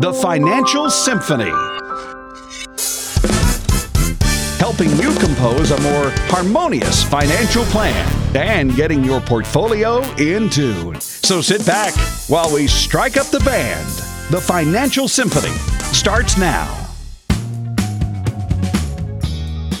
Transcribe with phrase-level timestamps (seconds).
[0.00, 1.52] The Financial Symphony.
[4.58, 10.98] Helping you compose a more harmonious financial plan and getting your portfolio in tune.
[11.00, 11.94] So sit back
[12.28, 13.86] while we strike up the band.
[14.30, 15.54] The Financial Symphony
[15.92, 16.78] starts now.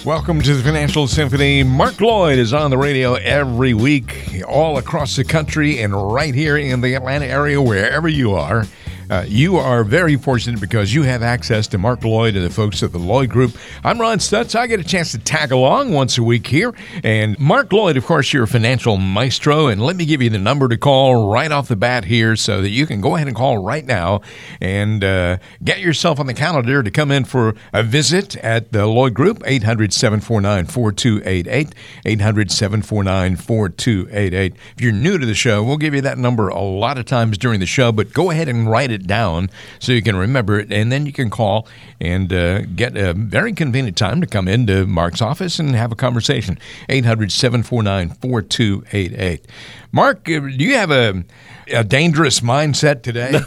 [0.04, 1.62] Welcome to the Financial Symphony.
[1.62, 6.58] Mark Lloyd is on the radio every week, all across the country and right here
[6.58, 8.66] in the Atlanta area, wherever you are.
[9.10, 12.82] Uh, you are very fortunate because you have access to Mark Lloyd and the folks
[12.82, 13.56] at the Lloyd Group.
[13.84, 14.54] I'm Ron Stutz.
[14.54, 16.72] I get a chance to tag along once a week here.
[17.02, 19.66] And Mark Lloyd, of course, you're a financial maestro.
[19.66, 22.62] And let me give you the number to call right off the bat here so
[22.62, 24.20] that you can go ahead and call right now
[24.60, 28.86] and uh, get yourself on the calendar to come in for a visit at the
[28.86, 31.74] Lloyd Group, 800 749 4288.
[32.04, 34.54] 800 749 4288.
[34.76, 37.36] If you're new to the show, we'll give you that number a lot of times
[37.36, 40.58] during the show, but go ahead and write it it down so you can remember
[40.60, 41.66] it, and then you can call
[42.00, 45.96] and uh, get a very convenient time to come into Mark's office and have a
[45.96, 46.58] conversation.
[46.88, 49.46] 800 749 4288.
[49.90, 51.24] Mark, uh, do you have a,
[51.68, 53.32] a dangerous mindset today?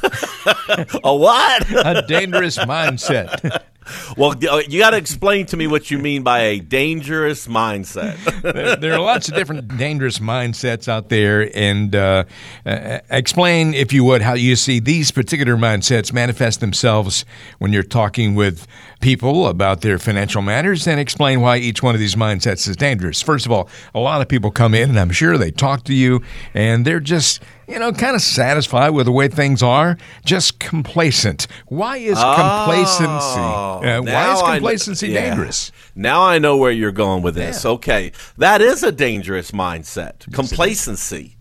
[1.04, 1.66] a what?
[1.86, 3.64] a dangerous mindset.
[4.18, 8.16] Well, uh, you got to explain to me what you mean by a dangerous mindset.
[8.54, 12.24] there, there, are lots of different dangerous mindsets out there, and uh,
[12.66, 17.26] uh, explain, if you would, how you see these particular mindsets manifest themselves
[17.60, 18.68] when you're talking with
[19.02, 23.22] people about their financial matters, and explain why each one of these mindsets is dangerous.
[23.22, 25.94] First of all, a lot of people come in, and I'm sure they talk to
[25.94, 26.22] you,
[26.54, 31.48] and they're just you know, kind of satisfied with the way things are, just complacent.
[31.68, 33.40] Why is oh, complacency?
[33.40, 35.30] Uh, why is complacency yeah.
[35.30, 35.72] dangerous?
[35.96, 37.64] Now I know where you're going with this.
[37.64, 37.72] Yeah.
[37.72, 40.32] Okay, that is a dangerous mindset.
[40.34, 41.38] Complacency.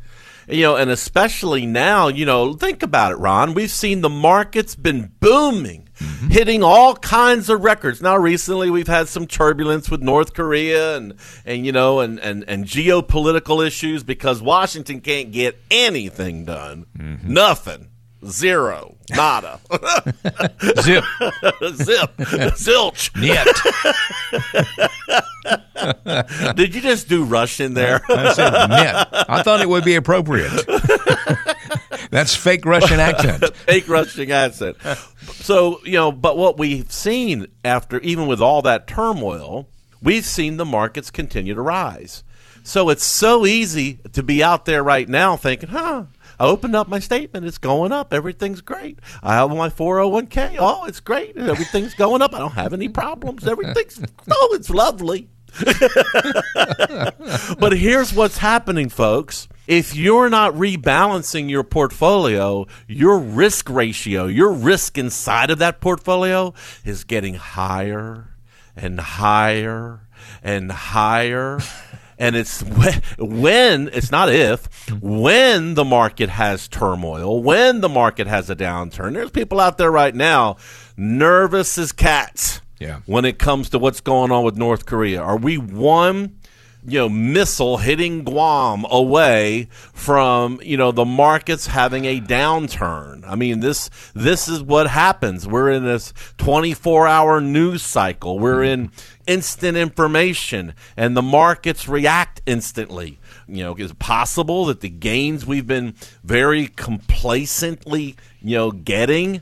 [0.49, 3.55] You know, and especially now, you know, think about it, Ron.
[3.55, 6.29] We've seen the market's been booming mm-hmm.
[6.29, 8.01] hitting all kinds of records.
[8.01, 11.15] Now, recently we've had some turbulence with North Korea and,
[11.45, 16.87] and you know, and, and, and geopolitical issues because Washington can't get anything done.
[16.97, 17.33] Mm-hmm.
[17.33, 17.89] Nothing.
[18.27, 18.97] Zero.
[19.11, 19.61] Nada.
[20.81, 21.05] Zip.
[21.75, 22.17] Zip.
[22.57, 23.11] Zilch.
[23.21, 23.45] Niet.
[26.57, 28.01] Did you just do Russian there?
[28.09, 28.95] I said niet.
[29.29, 30.65] I thought it would be appropriate.
[32.15, 33.57] That's fake Russian accent.
[33.67, 34.77] fake Russian accent.
[35.33, 39.67] So, you know, but what we've seen after, even with all that turmoil,
[40.01, 42.23] we've seen the markets continue to rise.
[42.63, 46.05] So it's so easy to be out there right now thinking, huh,
[46.39, 47.47] I opened up my statement.
[47.47, 48.15] It's going up.
[48.15, 49.01] Everything's great.
[49.21, 50.59] I have my 401k.
[50.61, 51.37] Oh, it's great.
[51.37, 52.33] Everything's going up.
[52.33, 53.45] I don't have any problems.
[53.45, 55.29] Everything's, oh, it's lovely.
[57.59, 59.49] but here's what's happening, folks.
[59.67, 66.53] If you're not rebalancing your portfolio, your risk ratio, your risk inside of that portfolio
[66.85, 68.35] is getting higher
[68.77, 70.01] and higher
[70.43, 71.61] and higher.
[72.19, 72.63] and it's
[73.19, 79.15] when, it's not if, when the market has turmoil, when the market has a downturn.
[79.15, 80.57] There's people out there right now
[80.97, 83.01] nervous as cats yeah.
[83.07, 85.23] when it comes to what's going on with North Korea.
[85.23, 86.37] Are we one
[86.87, 93.25] you know missile hitting Guam away from you know the markets having a downturn.
[93.27, 95.47] I mean this this is what happens.
[95.47, 98.39] We're in this 24-hour news cycle.
[98.39, 98.83] We're mm-hmm.
[98.83, 98.91] in
[99.27, 103.19] instant information and the markets react instantly.
[103.49, 109.41] You know, is it possible that the gains we've been very complacently, you know, getting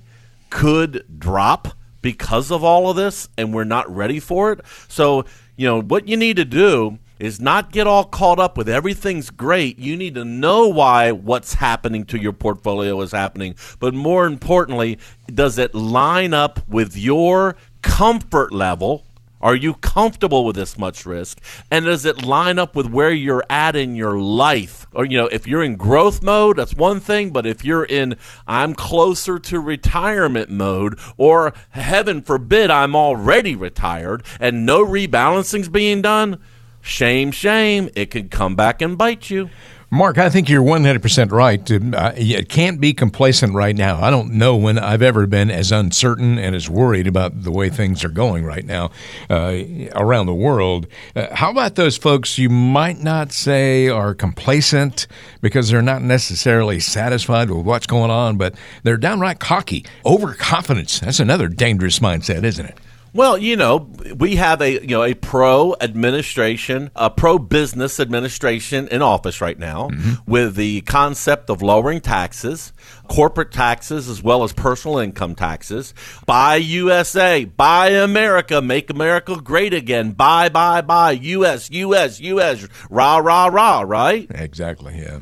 [0.51, 4.61] could drop because of all of this and we're not ready for it?
[4.89, 5.25] So,
[5.57, 9.31] you know, what you need to do is not get all caught up with everything's
[9.31, 9.79] great.
[9.79, 13.55] You need to know why what's happening to your portfolio is happening.
[13.79, 14.99] But more importantly,
[15.33, 19.07] does it line up with your comfort level?
[19.43, 21.41] Are you comfortable with this much risk?
[21.71, 24.87] And does it line up with where you're at in your life?
[24.93, 27.31] Or, you know, if you're in growth mode, that's one thing.
[27.31, 28.17] But if you're in,
[28.47, 36.03] I'm closer to retirement mode, or heaven forbid, I'm already retired and no rebalancing's being
[36.03, 36.39] done,
[36.85, 37.89] Shame, shame.
[37.95, 39.51] It could come back and bite you.
[39.95, 41.71] Mark, I think you're 100% right.
[41.71, 44.01] Uh, it can't be complacent right now.
[44.03, 47.69] I don't know when I've ever been as uncertain and as worried about the way
[47.69, 48.91] things are going right now
[49.29, 49.61] uh,
[49.95, 50.87] around the world.
[51.15, 55.07] Uh, how about those folks you might not say are complacent
[55.43, 58.55] because they're not necessarily satisfied with what's going on, but
[58.85, 59.85] they're downright cocky?
[60.07, 61.01] Overconfidence.
[61.01, 62.79] That's another dangerous mindset, isn't it?
[63.15, 68.89] Well, you know, we have a you know a pro administration, a pro business administration
[68.89, 70.31] in office right now, mm-hmm.
[70.31, 72.73] with the concept of lowering taxes,
[73.09, 75.93] corporate taxes as well as personal income taxes.
[76.25, 80.13] Buy USA, buy America, make America great again.
[80.13, 81.13] Buy, buy, buy.
[81.13, 82.67] U.S., U.S., U.S.
[82.89, 83.83] Rah, rah, rah.
[83.83, 84.27] Right?
[84.31, 84.99] Exactly.
[84.99, 85.21] Yeah.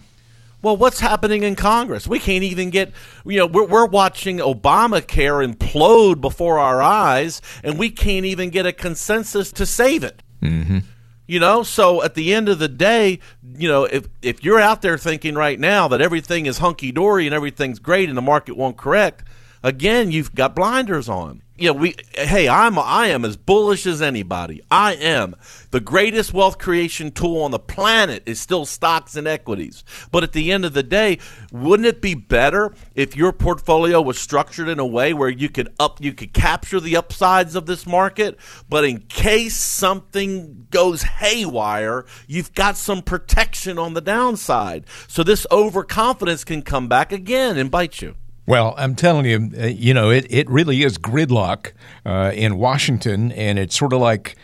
[0.63, 2.07] Well, what's happening in Congress?
[2.07, 2.93] We can't even get,
[3.25, 8.67] you know, we're, we're watching Obamacare implode before our eyes, and we can't even get
[8.67, 10.23] a consensus to save it.
[10.43, 10.81] Mm-hmm.
[11.27, 13.21] You know, so at the end of the day,
[13.57, 17.25] you know, if if you're out there thinking right now that everything is hunky dory
[17.25, 19.23] and everything's great and the market won't correct,
[19.63, 24.01] again, you've got blinders on you know, we hey, I'm I am as bullish as
[24.01, 24.63] anybody.
[24.71, 25.37] I am.
[25.73, 29.85] The greatest wealth creation tool on the planet is still stocks and equities.
[30.11, 31.19] But at the end of the day,
[31.53, 35.69] wouldn't it be better if your portfolio was structured in a way where you could
[35.79, 38.39] up you could capture the upsides of this market,
[38.71, 44.87] but in case something goes haywire, you've got some protection on the downside.
[45.09, 48.17] So this overconfidence can come back again and bite you.
[48.51, 51.71] Well, I'm telling you, uh, you know, it, it really is gridlock
[52.05, 54.35] uh, in Washington, and it's sort of like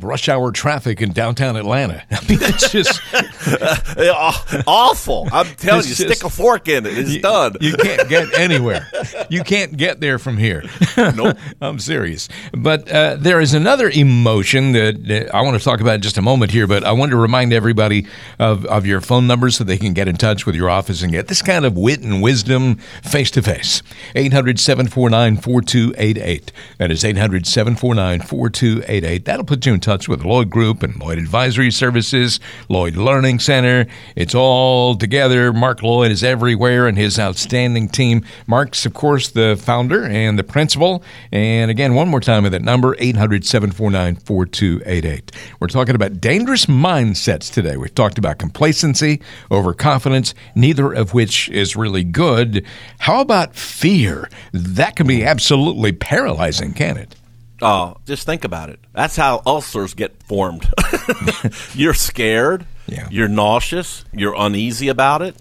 [0.00, 2.02] rush hour traffic in downtown Atlanta.
[2.10, 3.00] I mean, it's just
[4.66, 5.28] awful.
[5.32, 6.98] I'm telling you, just, stick a fork in it.
[6.98, 7.56] It's you, done.
[7.60, 8.90] You can't get anywhere.
[9.28, 10.64] You can't get there from here.
[10.96, 11.36] Nope.
[11.60, 12.28] I'm serious.
[12.52, 16.22] But uh, there is another emotion that I want to talk about in just a
[16.22, 18.06] moment here, but I want to remind everybody
[18.38, 21.12] of, of your phone numbers so they can get in touch with your office and
[21.12, 23.82] get this kind of wit and wisdom face to face.
[24.14, 26.52] 800 749 4288.
[26.78, 29.24] That is 800 749 4288.
[29.24, 32.40] That'll put put you in touch with Lloyd Group and Lloyd Advisory Services,
[32.70, 33.86] Lloyd Learning Center.
[34.16, 35.52] It's all together.
[35.52, 38.24] Mark Lloyd is everywhere and his outstanding team.
[38.46, 41.04] Mark's, of course, the founder and the principal.
[41.30, 45.30] And again, one more time with that number, 800 749 4288.
[45.60, 47.76] We're talking about dangerous mindsets today.
[47.76, 49.20] We've talked about complacency,
[49.50, 52.64] overconfidence, neither of which is really good.
[53.00, 54.30] How about fear?
[54.54, 57.14] That can be absolutely paralyzing, can it?
[57.62, 58.80] Oh, just think about it.
[58.92, 60.68] That's how ulcers get formed.
[61.74, 62.66] you're scared.
[62.86, 63.08] Yeah.
[63.10, 64.04] You're nauseous.
[64.12, 65.36] You're uneasy about it.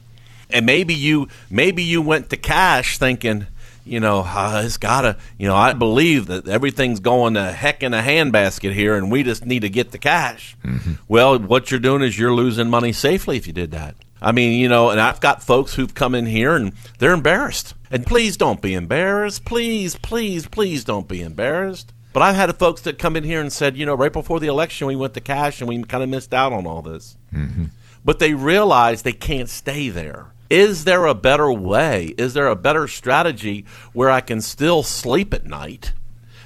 [0.50, 3.48] And maybe you maybe you went to cash thinking,
[3.86, 7.94] you know, uh, it's gotta, you know, I believe that everything's going to heck in
[7.94, 10.58] a handbasket here, and we just need to get the cash.
[10.64, 10.94] Mm-hmm.
[11.08, 13.96] Well, what you're doing is you're losing money safely if you did that.
[14.22, 17.74] I mean, you know, and I've got folks who've come in here and they're embarrassed.
[17.90, 19.46] And please don't be embarrassed.
[19.46, 21.94] Please, please, please don't be embarrassed.
[22.20, 24.48] But I've had folks that come in here and said, you know, right before the
[24.48, 27.16] election, we went to cash and we kind of missed out on all this.
[27.34, 27.68] Mm-hmm.
[28.04, 30.34] But they realize they can't stay there.
[30.50, 32.14] Is there a better way?
[32.18, 33.64] Is there a better strategy
[33.94, 35.94] where I can still sleep at night,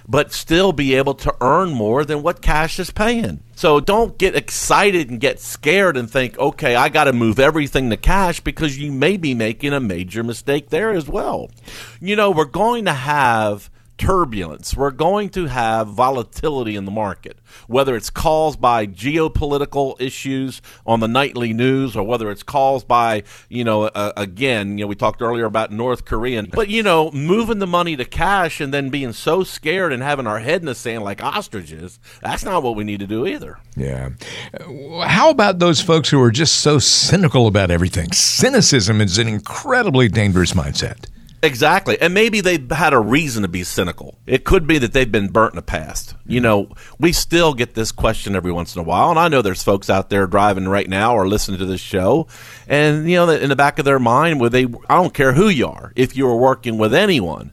[0.08, 3.42] but still be able to earn more than what cash is paying?
[3.56, 7.90] So don't get excited and get scared and think, okay, I got to move everything
[7.90, 11.50] to cash because you may be making a major mistake there as well.
[12.00, 14.76] You know, we're going to have turbulence.
[14.76, 17.38] We're going to have volatility in the market,
[17.68, 23.24] whether it's caused by geopolitical issues on the nightly news or whether it's caused by,
[23.50, 27.12] you know, uh, again, you know, we talked earlier about North Korean, but you know,
[27.12, 30.66] moving the money to cash and then being so scared and having our head in
[30.66, 33.60] the sand like ostriches, that's not what we need to do either.
[33.76, 34.10] Yeah.
[35.06, 38.12] How about those folks who are just so cynical about everything?
[38.12, 41.06] Cynicism is an incredibly dangerous mindset.
[41.44, 42.00] Exactly.
[42.00, 44.18] And maybe they've had a reason to be cynical.
[44.26, 46.16] It could be that they've been burnt in the past.
[46.26, 49.10] You know, we still get this question every once in a while.
[49.10, 52.28] And I know there's folks out there driving right now or listening to this show.
[52.66, 55.50] And, you know, in the back of their mind, where they, I don't care who
[55.50, 57.52] you are, if you are working with anyone,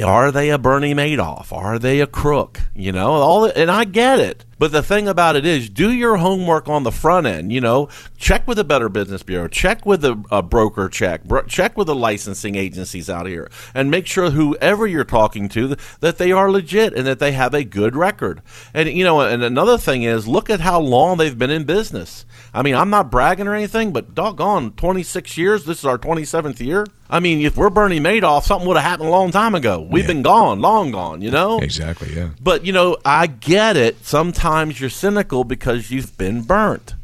[0.00, 1.52] are they a Bernie Madoff?
[1.52, 2.60] Are they a crook?
[2.72, 4.44] You know, all and I get it.
[4.58, 7.52] But the thing about it is, do your homework on the front end.
[7.52, 11.42] You know, check with the Better Business Bureau, check with the uh, broker, check, bro-
[11.42, 16.18] check with the licensing agencies out here, and make sure whoever you're talking to that
[16.18, 18.42] they are legit and that they have a good record.
[18.74, 22.24] And you know, and another thing is, look at how long they've been in business.
[22.52, 25.64] I mean, I'm not bragging or anything, but doggone, 26 years.
[25.64, 26.86] This is our 27th year.
[27.10, 29.80] I mean, if we're Bernie Madoff, something would have happened a long time ago.
[29.80, 30.08] We've yeah.
[30.08, 31.58] been gone, long gone, you know?
[31.58, 32.30] Exactly, yeah.
[32.42, 34.04] But, you know, I get it.
[34.04, 34.47] Sometimes
[34.80, 36.94] you're cynical because you've been burnt.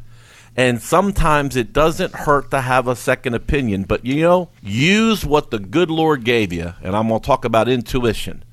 [0.57, 3.83] And sometimes it doesn't hurt to have a second opinion.
[3.83, 6.75] But, you know, use what the good Lord gave you.
[6.83, 8.45] And I'm going to talk about intuition,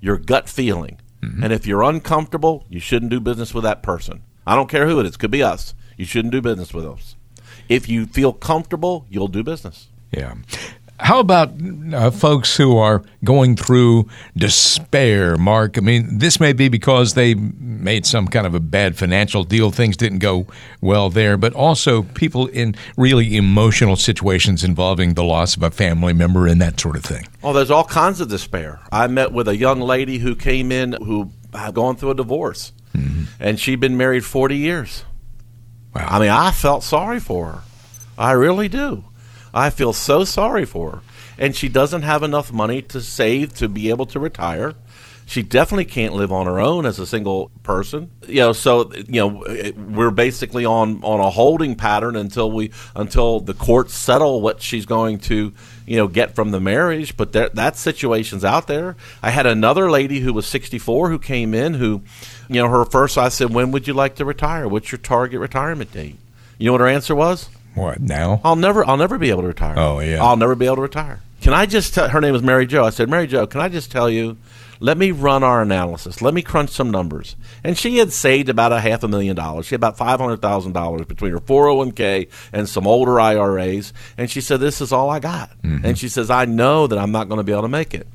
[0.00, 0.98] your gut feeling.
[1.22, 1.44] Mm-hmm.
[1.44, 4.22] And if you're uncomfortable, you shouldn't do business with that person.
[4.46, 5.16] I don't care who it is.
[5.16, 5.74] Could be us.
[5.96, 7.14] You shouldn't do business with us.
[7.68, 9.88] If you feel comfortable, you'll do business.
[10.10, 10.34] Yeah.
[11.02, 11.52] How about
[11.92, 15.78] uh, folks who are going through despair, Mark?
[15.78, 19.70] I mean, this may be because they made some kind of a bad financial deal,
[19.70, 20.46] things didn't go
[20.80, 26.12] well there, but also people in really emotional situations involving the loss of a family
[26.12, 27.26] member and that sort of thing.
[27.42, 28.80] Oh, there's all kinds of despair.
[28.92, 32.72] I met with a young lady who came in who had gone through a divorce,
[32.94, 33.24] mm-hmm.
[33.40, 35.04] and she'd been married 40 years.
[35.94, 36.06] Wow.
[36.08, 37.62] I mean, I felt sorry for her.
[38.18, 39.04] I really do.
[39.52, 41.00] I feel so sorry for her.
[41.38, 44.74] And she doesn't have enough money to save to be able to retire.
[45.30, 48.10] She definitely can't live on her own as a single person.
[48.26, 53.38] You know, so you know we're basically on on a holding pattern until we until
[53.38, 55.52] the courts settle what she's going to
[55.86, 57.16] you know get from the marriage.
[57.16, 58.96] But that that situation's out there.
[59.22, 62.02] I had another lady who was 64 who came in who,
[62.48, 64.66] you know, her first I said, "When would you like to retire?
[64.66, 66.16] What's your target retirement date?"
[66.58, 67.48] You know what her answer was?
[67.80, 68.40] What now?
[68.44, 69.74] I'll never, I'll never be able to retire.
[69.78, 71.20] Oh yeah, I'll never be able to retire.
[71.40, 72.08] Can I just tell?
[72.08, 72.84] Her name was Mary Jo.
[72.84, 74.36] I said, Mary Jo, can I just tell you?
[74.82, 76.22] Let me run our analysis.
[76.22, 77.36] Let me crunch some numbers.
[77.62, 79.66] And she had saved about a half a million dollars.
[79.66, 82.86] She had about five hundred thousand dollars between her four hundred one k and some
[82.86, 83.92] older IRAs.
[84.16, 85.84] And she said, "This is all I got." Mm-hmm.
[85.84, 88.06] And she says, "I know that I'm not going to be able to make it."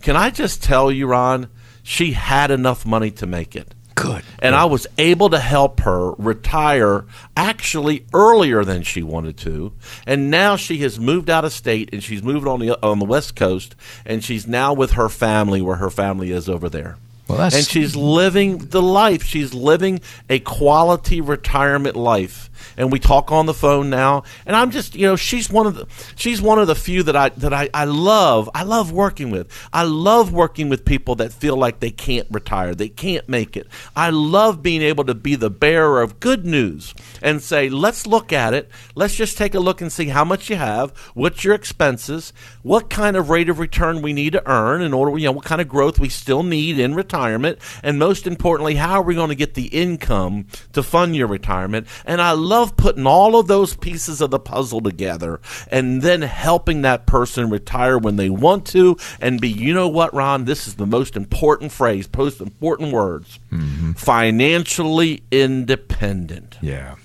[0.00, 1.48] Can I just tell you, Ron?
[1.82, 3.74] She had enough money to make it.
[4.02, 4.24] Good.
[4.40, 7.04] And I was able to help her retire
[7.36, 9.72] actually earlier than she wanted to.
[10.06, 13.04] And now she has moved out of state and she's moved on the on the
[13.04, 16.96] West Coast and she's now with her family where her family is over there.
[17.32, 19.22] Well, and she's living the life.
[19.22, 24.24] She's living a quality retirement life and we talk on the phone now.
[24.46, 25.86] And I'm just, you know, she's one of the
[26.16, 28.48] she's one of the few that I that I, I love.
[28.54, 29.50] I love working with.
[29.72, 33.66] I love working with people that feel like they can't retire, they can't make it.
[33.96, 38.32] I love being able to be the bearer of good news and say, let's look
[38.32, 38.70] at it.
[38.94, 42.90] Let's just take a look and see how much you have, what's your expenses, what
[42.90, 45.60] kind of rate of return we need to earn in order, you know, what kind
[45.60, 47.21] of growth we still need in retirement,
[47.82, 51.86] and most importantly, how are we going to get the income to fund your retirement?
[52.04, 56.82] And I love putting all of those pieces of the puzzle together and then helping
[56.82, 60.74] that person retire when they want to and be, you know what, Ron, this is
[60.74, 63.92] the most important phrase, most important words mm-hmm.
[63.92, 66.58] financially independent.
[66.60, 66.96] Yeah.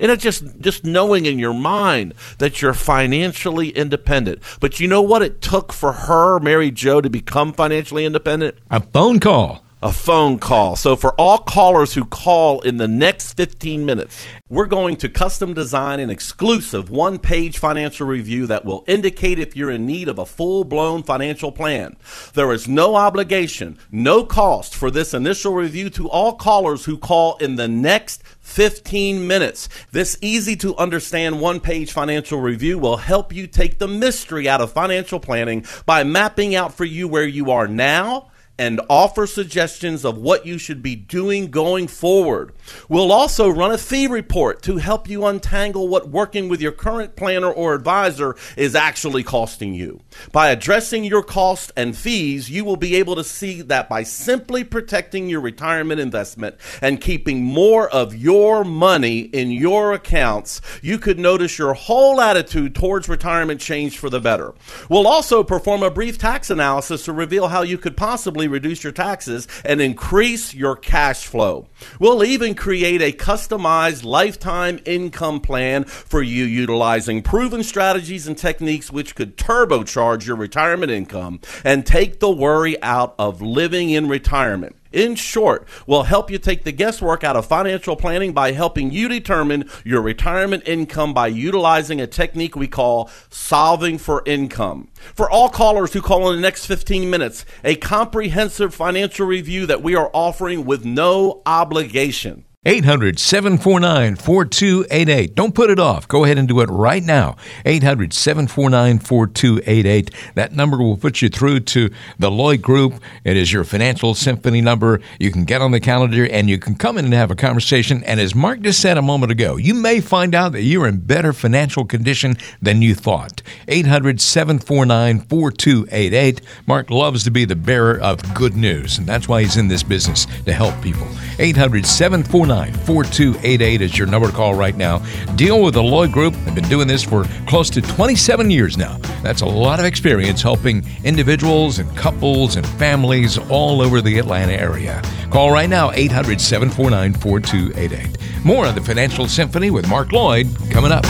[0.00, 4.40] And it's just just knowing in your mind that you're financially independent.
[4.60, 8.56] But you know what it took for her, Mary Jo, to become financially independent?
[8.70, 10.74] A phone call a phone call.
[10.74, 15.54] So, for all callers who call in the next 15 minutes, we're going to custom
[15.54, 20.18] design an exclusive one page financial review that will indicate if you're in need of
[20.18, 21.96] a full blown financial plan.
[22.34, 27.36] There is no obligation, no cost for this initial review to all callers who call
[27.36, 29.68] in the next 15 minutes.
[29.92, 34.60] This easy to understand one page financial review will help you take the mystery out
[34.60, 40.04] of financial planning by mapping out for you where you are now and offer suggestions
[40.04, 42.52] of what you should be doing going forward.
[42.88, 47.16] We'll also run a fee report to help you untangle what working with your current
[47.16, 50.00] planner or advisor is actually costing you.
[50.32, 54.64] By addressing your costs and fees, you will be able to see that by simply
[54.64, 61.18] protecting your retirement investment and keeping more of your money in your accounts, you could
[61.18, 64.54] notice your whole attitude towards retirement change for the better.
[64.88, 68.92] We'll also perform a brief tax analysis to reveal how you could possibly reduce your
[68.92, 71.68] taxes and increase your cash flow.
[71.98, 78.90] We'll even create a customized lifetime income plan for you utilizing proven strategies and techniques
[78.90, 84.76] which could turbocharge your retirement income and take the worry out of living in retirement
[84.96, 89.08] in short, will help you take the guesswork out of financial planning by helping you
[89.08, 94.88] determine your retirement income by utilizing a technique we call solving for income.
[95.14, 99.82] For all callers who call in the next 15 minutes, a comprehensive financial review that
[99.82, 102.46] we are offering with no obligation.
[102.66, 105.36] 800 749 4288.
[105.36, 106.08] Don't put it off.
[106.08, 107.36] Go ahead and do it right now.
[107.64, 110.10] 800 749 4288.
[110.34, 113.00] That number will put you through to the Lloyd Group.
[113.22, 115.00] It is your financial symphony number.
[115.20, 118.02] You can get on the calendar and you can come in and have a conversation.
[118.02, 120.98] And as Mark just said a moment ago, you may find out that you're in
[120.98, 123.42] better financial condition than you thought.
[123.68, 126.40] 800 749 4288.
[126.66, 129.84] Mark loves to be the bearer of good news, and that's why he's in this
[129.84, 131.06] business to help people.
[131.38, 134.98] 800 749 4288 is your number to call right now.
[135.34, 136.34] Deal with the Lloyd Group.
[136.44, 138.98] They've been doing this for close to 27 years now.
[139.22, 144.52] That's a lot of experience helping individuals and couples and families all over the Atlanta
[144.52, 145.02] area.
[145.30, 148.44] Call right now, 800 749 4288.
[148.44, 151.04] More on the Financial Symphony with Mark Lloyd coming up.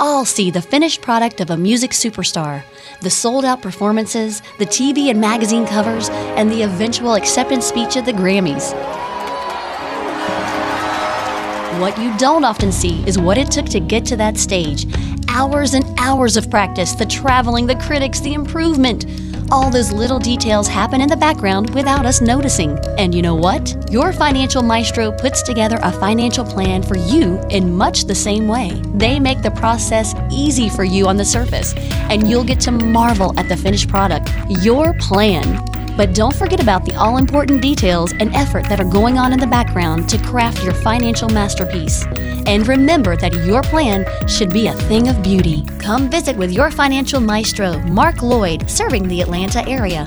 [0.00, 2.64] All see the finished product of a music superstar
[3.02, 8.04] the sold out performances, the TV and magazine covers, and the eventual acceptance speech at
[8.04, 8.72] the Grammys.
[11.80, 14.86] What you don't often see is what it took to get to that stage.
[15.28, 19.04] Hours and hours of practice, the traveling, the critics, the improvement.
[19.52, 22.78] All those little details happen in the background without us noticing.
[22.98, 23.90] And you know what?
[23.90, 28.80] Your financial maestro puts together a financial plan for you in much the same way.
[28.94, 31.74] They make the process easy for you on the surface,
[32.08, 34.30] and you'll get to marvel at the finished product.
[34.62, 35.79] Your plan.
[35.96, 39.40] But don't forget about the all important details and effort that are going on in
[39.40, 42.04] the background to craft your financial masterpiece.
[42.46, 45.64] And remember that your plan should be a thing of beauty.
[45.78, 50.06] Come visit with your financial maestro, Mark Lloyd, serving the Atlanta area.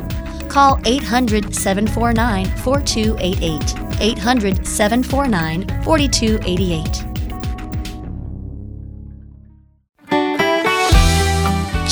[0.50, 4.02] Call 800 749 4288.
[4.02, 7.13] 800 749 4288.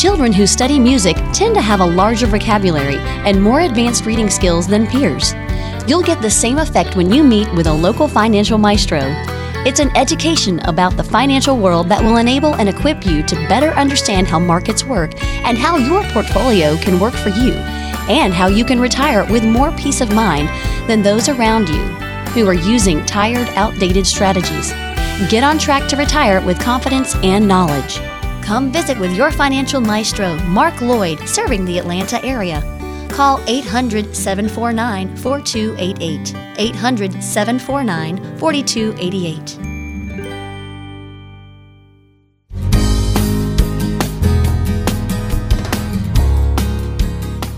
[0.01, 4.65] Children who study music tend to have a larger vocabulary and more advanced reading skills
[4.65, 5.35] than peers.
[5.87, 9.01] You'll get the same effect when you meet with a local financial maestro.
[9.63, 13.69] It's an education about the financial world that will enable and equip you to better
[13.73, 15.11] understand how markets work
[15.45, 17.53] and how your portfolio can work for you,
[18.09, 20.49] and how you can retire with more peace of mind
[20.89, 21.83] than those around you
[22.33, 24.71] who are using tired, outdated strategies.
[25.29, 27.99] Get on track to retire with confidence and knowledge.
[28.43, 32.61] Come visit with your financial maestro, Mark Lloyd, serving the Atlanta area.
[33.09, 36.35] Call 800 749 4288.
[36.57, 39.71] 800 749 4288.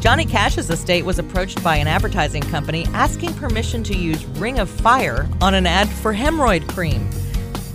[0.04, 4.70] Johnny Cash's estate was approached by an advertising company asking permission to use Ring of
[4.70, 7.10] Fire on an ad for hemorrhoid cream.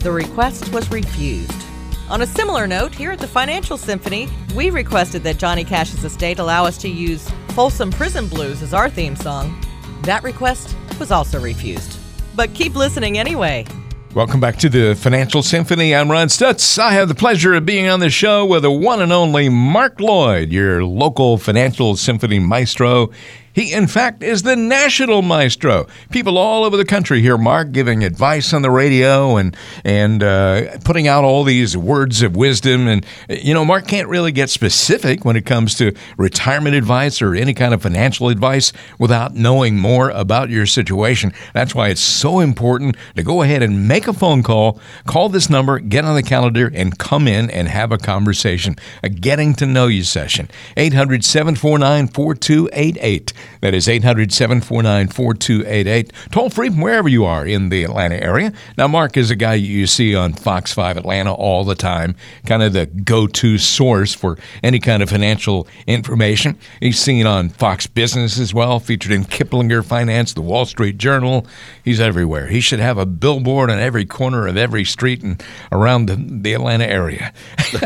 [0.00, 1.67] The request was refused.
[2.10, 6.38] On a similar note, here at the Financial Symphony, we requested that Johnny Cash's estate
[6.38, 9.62] allow us to use Folsom Prison Blues as our theme song.
[10.04, 11.98] That request was also refused.
[12.34, 13.66] But keep listening anyway.
[14.14, 15.94] Welcome back to the Financial Symphony.
[15.94, 16.78] I'm Ron Stutz.
[16.78, 20.00] I have the pleasure of being on the show with the one and only Mark
[20.00, 23.10] Lloyd, your local Financial Symphony maestro.
[23.58, 25.88] He, in fact, is the national maestro.
[26.12, 30.78] People all over the country hear Mark giving advice on the radio and and uh,
[30.84, 32.86] putting out all these words of wisdom.
[32.86, 37.34] And you know, Mark can't really get specific when it comes to retirement advice or
[37.34, 41.32] any kind of financial advice without knowing more about your situation.
[41.52, 45.50] That's why it's so important to go ahead and make a phone call, call this
[45.50, 49.66] number, get on the calendar, and come in and have a conversation, a getting to
[49.66, 50.48] know you session.
[50.76, 53.32] 800 749 4288.
[53.60, 56.12] That is 800 749 4288.
[56.30, 58.52] Toll free from wherever you are in the Atlanta area.
[58.76, 62.14] Now, Mark is a guy you see on Fox 5 Atlanta all the time,
[62.46, 66.58] kind of the go to source for any kind of financial information.
[66.80, 71.46] He's seen on Fox Business as well, featured in Kiplinger Finance, the Wall Street Journal.
[71.84, 72.46] He's everywhere.
[72.46, 76.54] He should have a billboard on every corner of every street and around the, the
[76.54, 77.32] Atlanta area.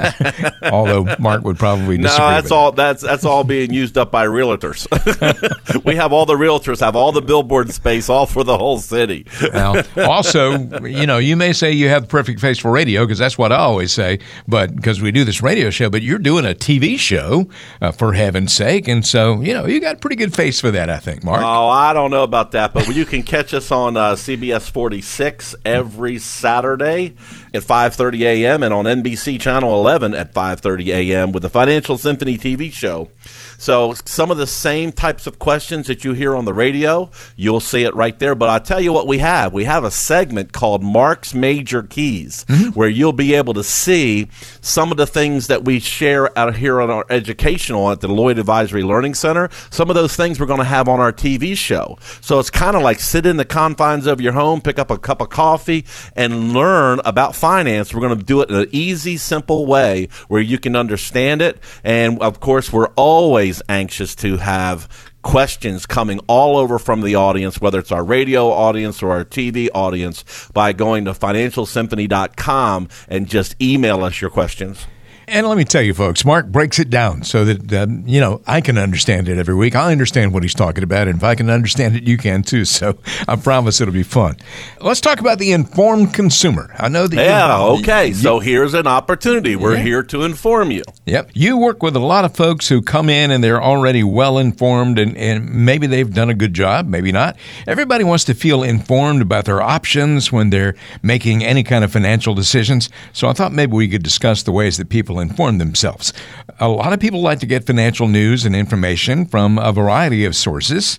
[0.71, 2.27] Although Mark would probably disagree.
[2.27, 2.73] No, that's all.
[2.73, 4.87] That's that's all being used up by realtors.
[5.85, 9.27] we have all the realtors have all the billboard space, all for the whole city.
[9.53, 13.19] now, also, you know, you may say you have the perfect face for radio because
[13.19, 14.19] that's what I always say.
[14.49, 17.49] But because we do this radio show, but you're doing a TV show
[17.81, 20.71] uh, for heaven's sake, and so you know you got a pretty good face for
[20.71, 21.43] that, I think, Mark.
[21.43, 25.55] Oh, I don't know about that, but you can catch us on uh, CBS 46
[25.65, 27.15] every Saturday
[27.55, 28.63] at 5:30 a.m.
[28.63, 31.33] and on NBC Channel 11 at 5:30 a.m.
[31.33, 33.11] with the Financial Symphony TV show.
[33.59, 37.61] So some of the same types of questions that you hear on the radio, you'll
[37.61, 38.35] see it right there.
[38.35, 39.53] But I'll tell you what we have.
[39.53, 42.71] We have a segment called Mark's Major Keys, mm-hmm.
[42.71, 44.29] where you'll be able to see
[44.61, 48.39] some of the things that we share out here on our educational at the Lloyd
[48.39, 49.49] Advisory Learning Center.
[49.71, 51.99] Some of those things we're going to have on our TV show.
[52.21, 54.99] So it's kind of like sit in the confines of your home, pick up a
[54.99, 55.85] cup of coffee,
[56.17, 57.93] and learn about finance.
[57.93, 61.59] We're going to do it in an easy, simple way where you can understand it.
[61.83, 64.89] And of course, we're always anxious to have
[65.23, 69.69] questions coming all over from the audience, whether it's our radio audience or our TV
[69.75, 74.87] audience, by going to financialsymphony.com and just email us your questions.
[75.33, 78.43] And let me tell you, folks, Mark breaks it down so that, uh, you know,
[78.47, 79.75] I can understand it every week.
[79.75, 81.09] I understand what he's talking about.
[81.09, 82.67] And if I can understand it, you can too.
[82.67, 84.37] So I promise it'll be fun.
[84.83, 86.75] Let's talk about the informed consumer.
[86.79, 87.17] I know that.
[87.17, 88.09] Yeah, okay.
[88.09, 89.57] You, so here's an opportunity.
[89.57, 89.83] We're Yeah.
[89.83, 90.83] here to inform you.
[91.07, 91.31] Yep.
[91.33, 94.99] You work with a lot of folks who come in and they're already well informed
[94.99, 97.39] and, and maybe they've done a good job, maybe not.
[97.67, 102.35] Everybody wants to feel informed about their options when they're making any kind of financial
[102.35, 102.91] decisions.
[103.15, 106.13] So I thought maybe we could discuss the ways that people inform themselves.
[106.61, 110.37] A lot of people like to get financial news and information from a variety of
[110.37, 110.99] sources.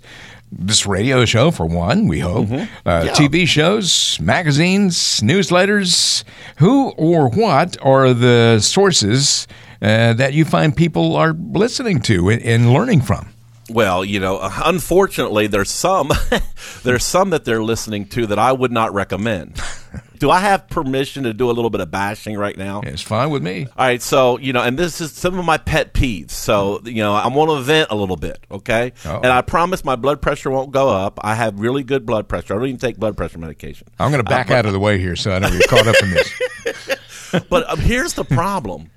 [0.51, 2.47] This radio show, for one, we hope.
[2.85, 6.23] Uh, TV shows, magazines, newsletters.
[6.57, 9.47] Who or what are the sources
[9.81, 13.32] uh, that you find people are listening to and, and learning from?
[13.69, 16.11] Well, you know, unfortunately, there's some
[16.83, 19.61] there's some that they're listening to that I would not recommend.
[20.19, 22.81] do I have permission to do a little bit of bashing right now?
[22.83, 23.67] It's fine with me.
[23.77, 26.31] All right, so you know, and this is some of my pet peeves.
[26.31, 28.93] So you know, I'm going to vent a little bit, okay?
[29.05, 29.17] Uh-oh.
[29.17, 31.19] And I promise my blood pressure won't go up.
[31.21, 32.53] I have really good blood pressure.
[32.53, 33.87] I don't even take blood pressure medication.
[33.99, 35.95] I'm going to back out of the way here so I don't get caught up
[36.01, 36.33] in this.
[37.49, 38.91] But um, here's the problem.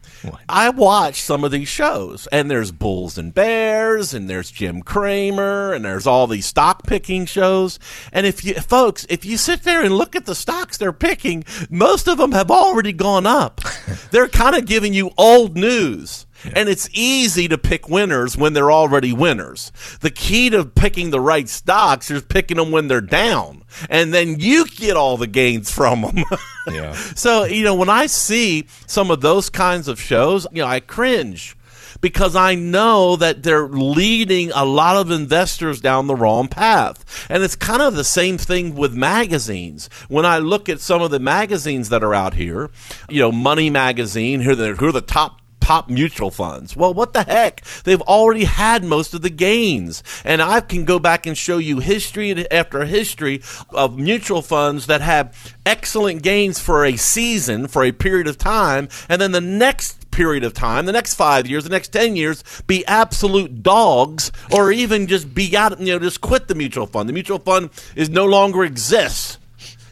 [0.48, 5.72] I watch some of these shows, and there's Bulls and Bears, and there's Jim Cramer,
[5.72, 7.78] and there's all these stock picking shows.
[8.12, 11.44] And if you, folks, if you sit there and look at the stocks they're picking,
[11.70, 13.60] most of them have already gone up.
[14.10, 16.25] they're kind of giving you old news.
[16.44, 19.72] And it's easy to pick winners when they're already winners.
[20.00, 23.64] The key to picking the right stocks is picking them when they're down.
[23.88, 26.24] And then you get all the gains from them.
[26.68, 26.94] Yeah.
[26.94, 30.80] So, you know, when I see some of those kinds of shows, you know, I
[30.80, 31.56] cringe
[32.00, 37.26] because I know that they're leading a lot of investors down the wrong path.
[37.30, 39.88] And it's kind of the same thing with magazines.
[40.08, 42.70] When I look at some of the magazines that are out here,
[43.08, 46.76] you know, Money Magazine, who are the, who are the top top mutual funds.
[46.76, 47.60] Well, what the heck?
[47.82, 50.04] They've already had most of the gains.
[50.24, 55.00] And I can go back and show you history after history of mutual funds that
[55.00, 60.08] have excellent gains for a season, for a period of time, and then the next
[60.12, 64.70] period of time, the next five years, the next 10 years, be absolute dogs or
[64.70, 67.08] even just be out, you know, just quit the mutual fund.
[67.08, 69.38] The mutual fund is no longer exists.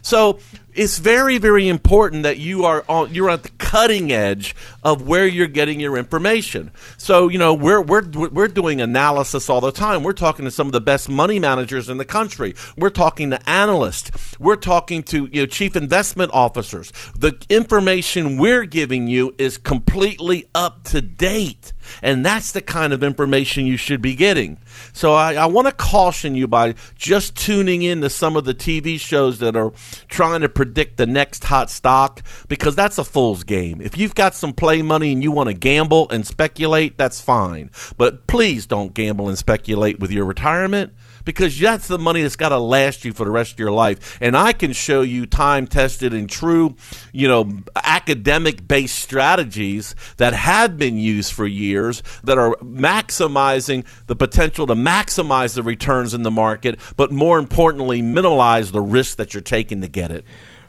[0.03, 0.39] So
[0.75, 5.27] it's very, very important that you are on, you're at the cutting edge of where
[5.27, 6.71] you're getting your information.
[6.97, 10.03] So you know we're we're we're doing analysis all the time.
[10.03, 12.55] We're talking to some of the best money managers in the country.
[12.77, 14.11] We're talking to analysts.
[14.39, 16.93] We're talking to you know chief investment officers.
[17.17, 21.74] The information we're giving you is completely up to date.
[22.03, 24.59] And that's the kind of information you should be getting.
[24.93, 28.55] So I, I want to caution you by just tuning in to some of the
[28.55, 29.73] TV shows that are
[30.09, 33.81] trying to predict the next hot stock because that's a fool's game.
[33.81, 37.71] If you've got some play money and you want to gamble and speculate, that's fine.
[37.97, 40.93] But please don't gamble and speculate with your retirement
[41.25, 44.19] because that's the money that's got to last you for the rest of your life.
[44.21, 46.77] And I can show you time tested and true,
[47.13, 54.17] you know, academic based strategies that have been used for years that are maximizing the
[54.17, 59.35] potential to maximize the returns in the market, but more importantly, minimize the risk that
[59.35, 60.25] you're taking to get it.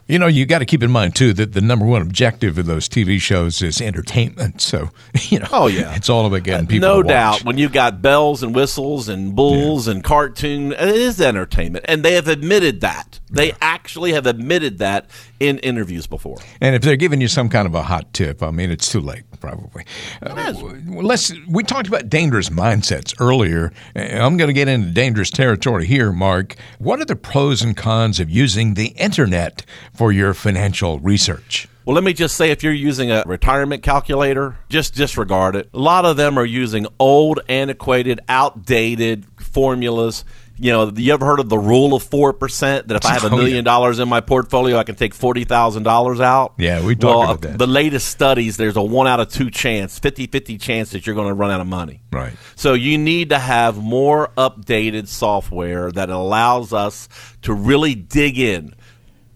[0.07, 2.67] You know, you got to keep in mind too that the number one objective of
[2.67, 4.61] those TV shows is entertainment.
[4.65, 4.89] So,
[5.29, 5.95] you know, Oh, yeah.
[5.95, 6.87] it's all about getting people.
[6.87, 7.13] no to watch.
[7.13, 12.03] doubt when you've got bells and whistles and bulls and cartoon it is entertainment and
[12.03, 16.95] they have admitted that they actually have admitted that in interviews before And if they're
[16.95, 19.83] giving you some kind of a hot tip, I mean, it's too late, probably.
[20.23, 20.53] Uh,
[20.87, 21.33] let's.
[21.47, 23.73] We talked about dangerous mindsets earlier.
[23.95, 26.55] Uh, I'm going to get into dangerous territory here, Mark.
[26.79, 29.65] What are the pros and cons of using the internet
[29.95, 31.67] for your financial research?
[31.86, 35.77] well let me just say if you're using a retirement calculator just disregard it a
[35.77, 40.25] lot of them are using old antiquated outdated formulas
[40.58, 42.88] you know, you ever heard of the rule of four percent?
[42.88, 45.43] That if I have a oh, million dollars in my portfolio, I can take forty
[45.43, 46.53] thousand dollars out.
[46.58, 47.58] Yeah, we talked well, about that.
[47.58, 51.27] The latest studies, there's a one out of two chance, 50-50 chance that you're going
[51.27, 52.01] to run out of money.
[52.12, 52.34] Right.
[52.55, 57.10] So you need to have more updated software that allows us
[57.41, 58.75] to really dig in,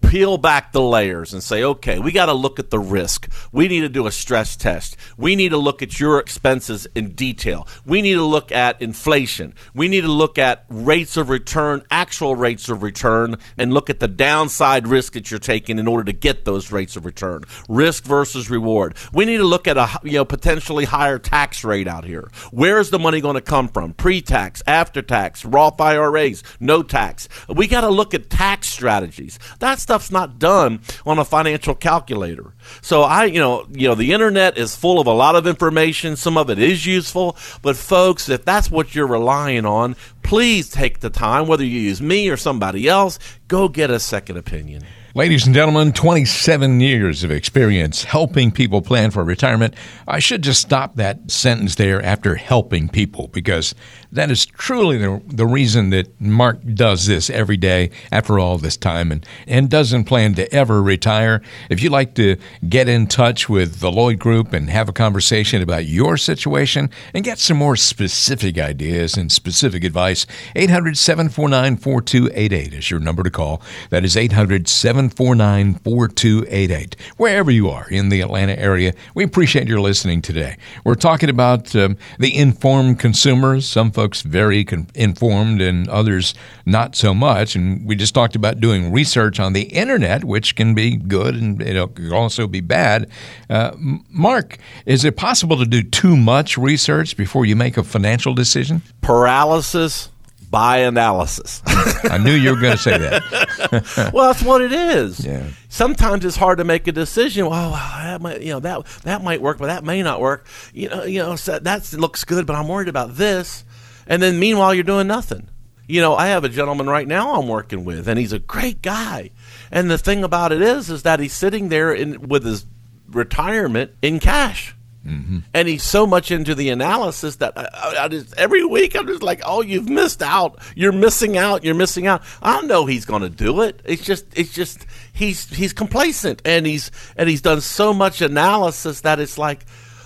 [0.02, 3.30] peel back the layers and say, okay, we got to look at the risk.
[3.52, 4.96] We need to do a stress test.
[5.16, 7.66] We need to look at your expenses in detail.
[7.84, 9.54] We need to look at inflation.
[9.74, 14.00] We need to look at rates of return, actual rates of return, and look at
[14.00, 17.44] the downside risk that you're taking in order to get those rates of return.
[17.68, 18.96] Risk versus reward.
[19.12, 22.30] We need to look at a you know potentially higher tax rate out here.
[22.50, 23.92] Where is the money going to come from?
[23.94, 27.28] Pre-tax, after tax, Roth IRAs, no tax.
[27.48, 29.38] We got to look at tax strategies.
[29.58, 32.54] That's stuff's not done on a financial calculator.
[32.80, 36.14] So I, you know, you know, the internet is full of a lot of information.
[36.14, 41.00] Some of it is useful, but folks, if that's what you're relying on, please take
[41.00, 44.84] the time, whether you use me or somebody else, go get a second opinion.
[45.16, 49.74] Ladies and gentlemen, 27 years of experience helping people plan for retirement.
[50.06, 53.74] I should just stop that sentence there after helping people because
[54.12, 58.76] that is truly the, the reason that Mark does this every day after all this
[58.76, 61.42] time and, and doesn't plan to ever retire.
[61.68, 62.36] If you'd like to
[62.68, 67.24] get in touch with the Lloyd Group and have a conversation about your situation and
[67.24, 73.30] get some more specific ideas and specific advice, 800 749 4288 is your number to
[73.30, 73.62] call.
[73.90, 76.96] That is 800 749 4288.
[77.16, 80.56] Wherever you are in the Atlanta area, we appreciate your listening today.
[80.84, 83.68] We're talking about um, the informed consumers.
[83.68, 86.32] Some folks very con- informed and others
[86.64, 87.54] not so much.
[87.54, 91.60] And we just talked about doing research on the internet, which can be good and
[91.60, 93.10] it can also be bad.
[93.50, 93.72] Uh,
[94.08, 98.80] Mark, is it possible to do too much research before you make a financial decision?
[99.02, 100.08] Paralysis
[100.50, 101.62] by analysis.
[101.66, 104.10] I knew you were going to say that.
[104.14, 105.24] well, that's what it is.
[105.24, 105.46] Yeah.
[105.68, 107.48] Sometimes it's hard to make a decision.
[107.48, 110.46] Well, that might, you know that that might work, but that may not work.
[110.74, 113.64] You know, you know so that looks good, but I'm worried about this.
[114.10, 115.48] And then meanwhile, you're doing nothing.
[115.86, 118.82] You know, I have a gentleman right now I'm working with, and he's a great
[118.82, 119.30] guy.
[119.70, 122.66] And the thing about it is, is that he's sitting there in, with his
[123.08, 124.74] retirement in cash.
[125.06, 125.38] Mm-hmm.
[125.54, 129.22] And he's so much into the analysis that I, I, just, every week I'm just
[129.22, 130.58] like, "Oh, you've missed out.
[130.76, 131.64] You're missing out.
[131.64, 133.80] You're missing out." I know he's going to do it.
[133.86, 139.00] It's just, it's just he's he's complacent, and he's and he's done so much analysis
[139.00, 139.64] that it's like,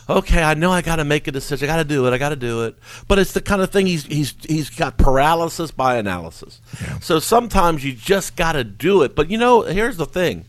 [0.08, 1.68] okay, I know I got to make a decision.
[1.68, 2.12] I got to do it.
[2.12, 2.76] I got to do it.
[3.08, 6.60] But it's the kind of thing he's he's he's got paralysis by analysis.
[6.80, 6.98] Yeah.
[7.00, 9.14] So sometimes you just got to do it.
[9.14, 10.46] But you know, here's the thing: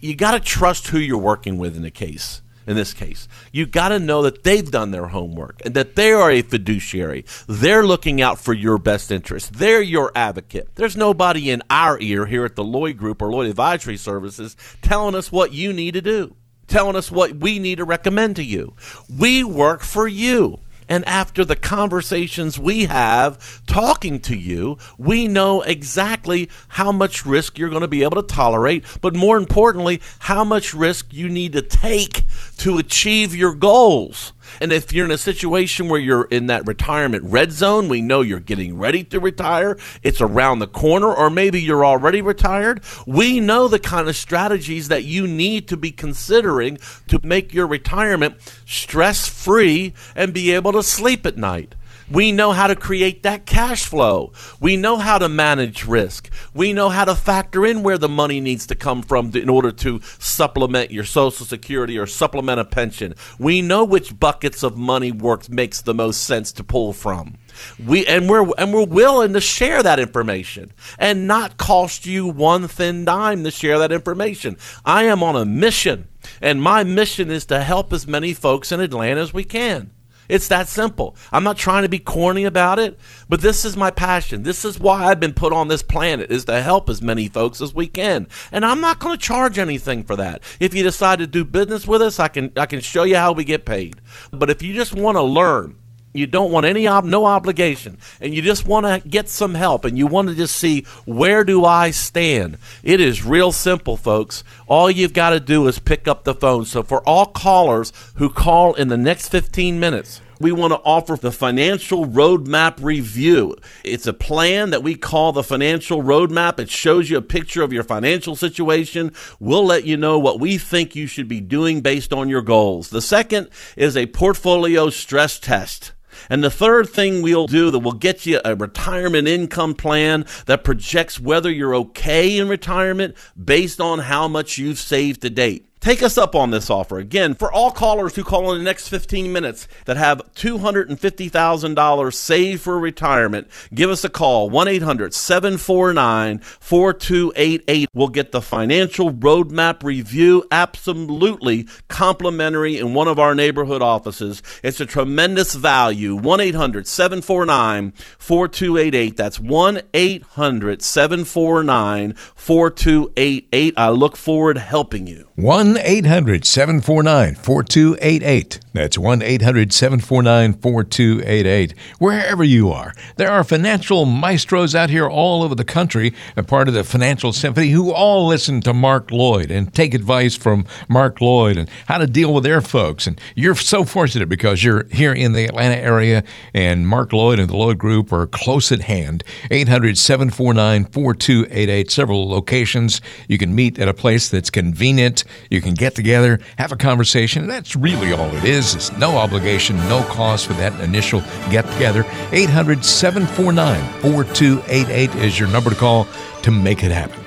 [0.00, 3.28] you got to trust who you're working with in the case in this case.
[3.52, 7.24] You got to know that they've done their homework and that they are a fiduciary.
[7.46, 9.54] They're looking out for your best interest.
[9.54, 10.74] They're your advocate.
[10.74, 15.14] There's nobody in our ear here at the Lloyd Group or Lloyd Advisory Services telling
[15.14, 16.34] us what you need to do,
[16.66, 18.74] telling us what we need to recommend to you.
[19.08, 20.60] We work for you.
[20.88, 27.58] And after the conversations we have talking to you, we know exactly how much risk
[27.58, 31.54] you're going to be able to tolerate, but more importantly, how much risk you need
[31.54, 32.24] to take
[32.58, 34.33] to achieve your goals.
[34.60, 38.20] And if you're in a situation where you're in that retirement red zone, we know
[38.20, 43.40] you're getting ready to retire, it's around the corner, or maybe you're already retired, we
[43.40, 46.78] know the kind of strategies that you need to be considering
[47.08, 51.74] to make your retirement stress free and be able to sleep at night.
[52.10, 54.32] We know how to create that cash flow.
[54.60, 56.30] We know how to manage risk.
[56.52, 59.72] We know how to factor in where the money needs to come from in order
[59.72, 63.14] to supplement your social security or supplement a pension.
[63.38, 67.38] We know which buckets of money works makes the most sense to pull from.
[67.84, 72.66] We and we're and we're willing to share that information and not cost you one
[72.68, 74.56] thin dime to share that information.
[74.84, 76.08] I am on a mission,
[76.42, 79.93] and my mission is to help as many folks in Atlanta as we can.
[80.28, 81.16] It's that simple.
[81.32, 84.42] I'm not trying to be corny about it, but this is my passion.
[84.42, 87.60] This is why I've been put on this planet is to help as many folks
[87.60, 88.28] as we can.
[88.50, 90.42] And I'm not going to charge anything for that.
[90.60, 93.32] If you decide to do business with us, I can I can show you how
[93.32, 94.00] we get paid.
[94.30, 95.76] But if you just want to learn,
[96.14, 99.84] you don't want any ob- no obligation and you just want to get some help
[99.84, 104.44] and you want to just see where do I stand it is real simple folks
[104.66, 108.30] all you've got to do is pick up the phone so for all callers who
[108.30, 113.56] call in the next 15 minutes we want to offer the financial roadmap review.
[113.84, 116.58] It's a plan that we call the financial roadmap.
[116.58, 119.14] It shows you a picture of your financial situation.
[119.38, 122.90] We'll let you know what we think you should be doing based on your goals.
[122.90, 125.92] The second is a portfolio stress test.
[126.28, 130.64] And the third thing we'll do that will get you a retirement income plan that
[130.64, 135.68] projects whether you're okay in retirement based on how much you've saved to date.
[135.84, 136.98] Take us up on this offer.
[136.98, 142.62] Again, for all callers who call in the next 15 minutes that have $250,000 saved
[142.62, 147.90] for retirement, give us a call 1 800 749 4288.
[147.92, 154.42] We'll get the financial roadmap review absolutely complimentary in one of our neighborhood offices.
[154.62, 156.16] It's a tremendous value.
[156.16, 159.16] 1 800 749 4288.
[159.18, 163.74] That's 1 800 749 4288.
[163.76, 165.28] I look forward to helping you.
[165.36, 168.60] 1 1 800 749 4288.
[168.74, 171.74] That's 1 800 749 4288.
[171.98, 176.68] Wherever you are, there are financial maestros out here all over the country, a part
[176.68, 181.20] of the Financial Symphony, who all listen to Mark Lloyd and take advice from Mark
[181.20, 183.08] Lloyd and how to deal with their folks.
[183.08, 187.50] And you're so fortunate because you're here in the Atlanta area, and Mark Lloyd and
[187.50, 189.24] the Lloyd Group are close at hand.
[189.50, 191.90] 800 749 4288.
[191.90, 193.00] Several locations.
[193.26, 195.24] You can meet at a place that's convenient.
[195.54, 197.46] You can get together, have a conversation.
[197.46, 198.74] That's really all it is.
[198.74, 202.04] It's no obligation, no cost for that initial get together.
[202.32, 206.08] 800 749 4288 is your number to call
[206.42, 207.22] to make it happen.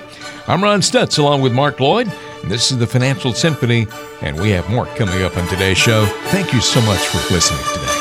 [0.46, 2.12] I'm Ron Stutz along with Mark Lloyd.
[2.44, 3.86] This is the Financial Symphony,
[4.20, 6.04] and we have more coming up on today's show.
[6.26, 7.97] Thank you so much for listening today.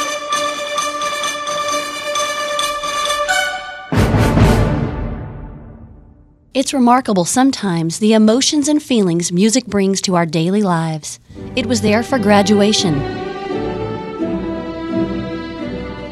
[6.58, 11.20] It's remarkable sometimes the emotions and feelings music brings to our daily lives.
[11.56, 12.96] It was there for graduation,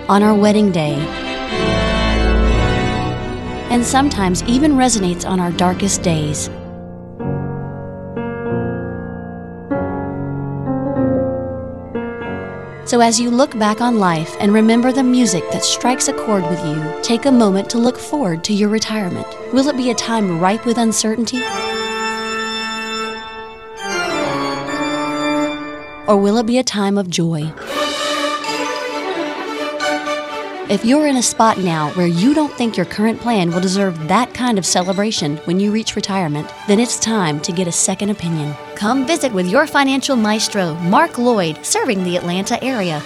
[0.08, 0.94] on our wedding day,
[3.72, 6.48] and sometimes even resonates on our darkest days.
[12.86, 16.43] So, as you look back on life and remember the music that strikes a chord
[16.43, 19.26] with you, take a moment to look forward to your retirement.
[19.52, 21.41] Will it be a time ripe with uncertainty?
[26.08, 27.52] Or will it be a time of joy?
[30.67, 34.08] If you're in a spot now where you don't think your current plan will deserve
[34.08, 38.10] that kind of celebration when you reach retirement, then it's time to get a second
[38.10, 38.56] opinion.
[38.73, 42.99] Come visit with your financial maestro, Mark Lloyd, serving the Atlanta area.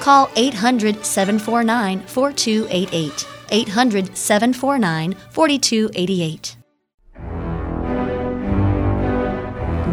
[0.00, 3.28] Call 800 749 4288.
[3.48, 6.56] 800 749 4288.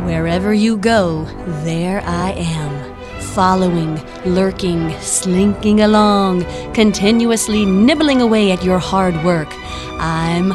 [0.06, 1.26] Wherever you go,
[1.64, 2.71] there I am
[3.34, 9.48] following, lurking, slinking along, continuously nibbling away at your hard work.
[10.00, 10.50] I'm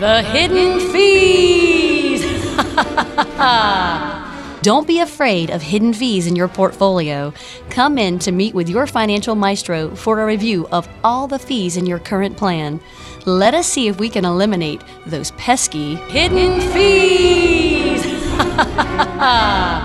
[0.00, 2.24] the Hidden Fees!
[4.62, 7.34] Don't be afraid of hidden fees in your portfolio.
[7.68, 11.76] Come in to meet with your financial maestro for a review of all the fees
[11.76, 12.80] in your current plan.
[13.26, 18.02] Let us see if we can eliminate those pesky hidden fees.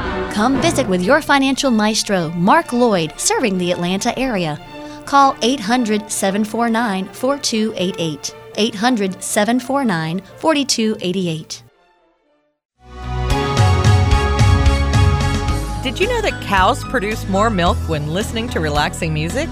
[0.40, 4.58] Come visit with your financial maestro, Mark Lloyd, serving the Atlanta area.
[5.06, 8.36] Call 800 749 4288.
[8.56, 11.64] 800 749 4288.
[15.84, 19.50] Did you know that cows produce more milk when listening to relaxing music?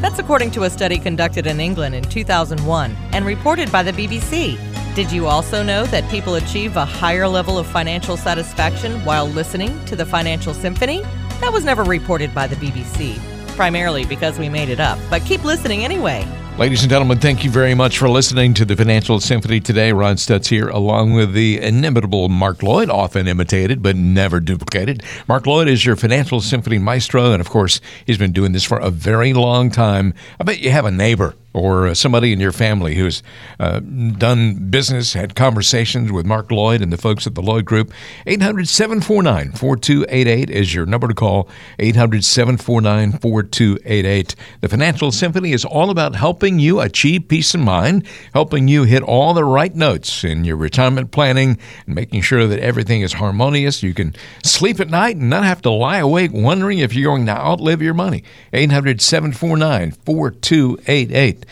[0.00, 4.69] That's according to a study conducted in England in 2001 and reported by the BBC.
[5.00, 9.82] Did you also know that people achieve a higher level of financial satisfaction while listening
[9.86, 11.00] to the Financial Symphony?
[11.40, 13.18] That was never reported by the BBC,
[13.56, 16.28] primarily because we made it up, but keep listening anyway.
[16.58, 19.92] Ladies and gentlemen, thank you very much for listening to the Financial Symphony today.
[19.92, 25.02] Ron Stutz here, along with the inimitable Mark Lloyd, often imitated but never duplicated.
[25.26, 28.78] Mark Lloyd is your Financial Symphony maestro, and of course, he's been doing this for
[28.78, 30.12] a very long time.
[30.38, 33.22] I bet you have a neighbor or uh, somebody in your family who's
[33.58, 37.92] uh, done business, had conversations with Mark Lloyd and the folks at the Lloyd Group.
[38.26, 41.48] 800 749 4288 is your number to call.
[41.78, 44.36] 800 749 4288.
[44.60, 49.02] The Financial Symphony is all about helping you achieve peace of mind, helping you hit
[49.02, 53.82] all the right notes in your retirement planning, and making sure that everything is harmonious.
[53.82, 57.26] You can sleep at night and not have to lie awake wondering if you're going
[57.26, 58.24] to outlive your money.
[58.52, 61.46] 800 749 4288.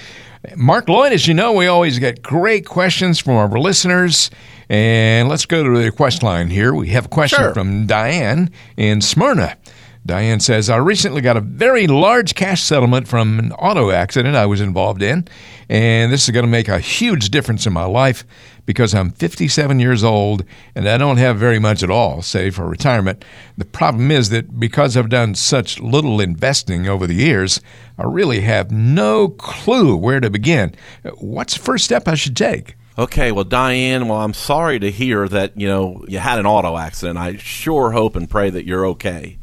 [0.56, 4.30] Mark Lloyd, as you know, we always get great questions from our listeners.
[4.70, 6.74] And let's go to the quest line here.
[6.74, 7.54] We have a question Sure.
[7.54, 9.56] from Diane in Smyrna.
[10.06, 14.46] Diane says, I recently got a very large cash settlement from an auto accident I
[14.46, 15.28] was involved in,
[15.68, 18.24] and this is going to make a huge difference in my life
[18.64, 22.66] because I'm 57 years old and I don't have very much at all, save for
[22.66, 23.24] retirement.
[23.56, 27.60] The problem is that because I've done such little investing over the years,
[27.98, 30.74] I really have no clue where to begin.
[31.16, 32.76] What's the first step I should take?
[32.98, 36.76] Okay, well, Diane, well, I'm sorry to hear that you know you had an auto
[36.76, 37.16] accident.
[37.16, 39.38] I sure hope and pray that you're okay.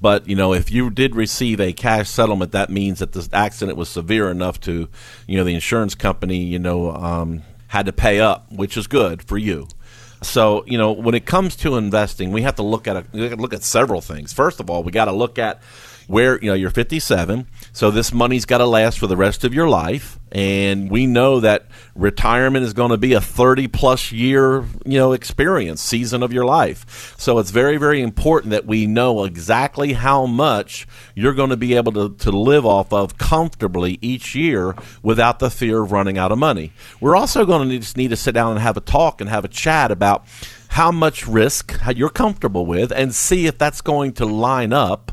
[0.00, 3.76] But you know, if you did receive a cash settlement, that means that the accident
[3.76, 4.88] was severe enough to,
[5.26, 9.22] you know, the insurance company, you know, um, had to pay up, which is good
[9.22, 9.66] for you.
[10.22, 13.54] So you know, when it comes to investing, we have to look at a, look
[13.54, 14.32] at several things.
[14.32, 15.62] First of all, we got to look at,
[16.08, 19.54] where you know you're 57 so this money's got to last for the rest of
[19.54, 24.64] your life and we know that retirement is going to be a 30 plus year
[24.84, 27.14] you know experience season of your life.
[27.18, 31.74] So it's very very important that we know exactly how much you're going to be
[31.74, 36.32] able to, to live off of comfortably each year without the fear of running out
[36.32, 36.72] of money.
[37.00, 39.44] We're also going to just need to sit down and have a talk and have
[39.44, 40.26] a chat about
[40.68, 45.12] how much risk you're comfortable with and see if that's going to line up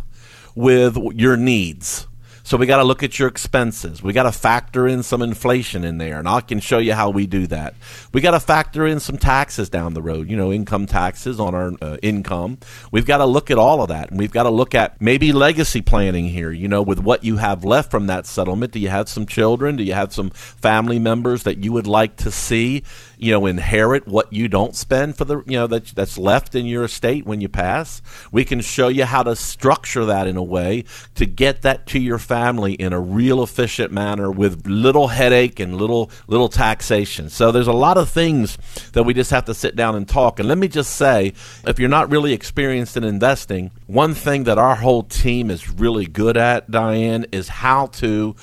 [0.55, 2.07] with your needs
[2.45, 4.03] so we got to look at your expenses.
[4.03, 7.09] We got to factor in some inflation in there, and I can show you how
[7.09, 7.73] we do that.
[8.13, 11.55] We got to factor in some taxes down the road, you know, income taxes on
[11.55, 12.59] our uh, income.
[12.91, 15.33] We've got to look at all of that, and we've got to look at maybe
[15.33, 18.73] legacy planning here, you know, with what you have left from that settlement.
[18.73, 19.75] Do you have some children?
[19.75, 22.83] Do you have some family members that you would like to see?
[23.18, 26.66] You know inherit what you don't spend for the you know that that's left in
[26.66, 28.01] your estate when you pass.
[28.32, 30.84] We can show you how to structure that in a way
[31.16, 35.78] to get that to your family in a real efficient manner with little headache and
[35.78, 37.30] little little taxation.
[37.30, 38.57] So there's a lot of things
[38.93, 40.39] that we just have to sit down and talk.
[40.39, 41.34] And let me just say,
[41.66, 46.05] if you're not really experienced in investing, one thing that our whole team is really
[46.05, 48.36] good at, Diane, is how to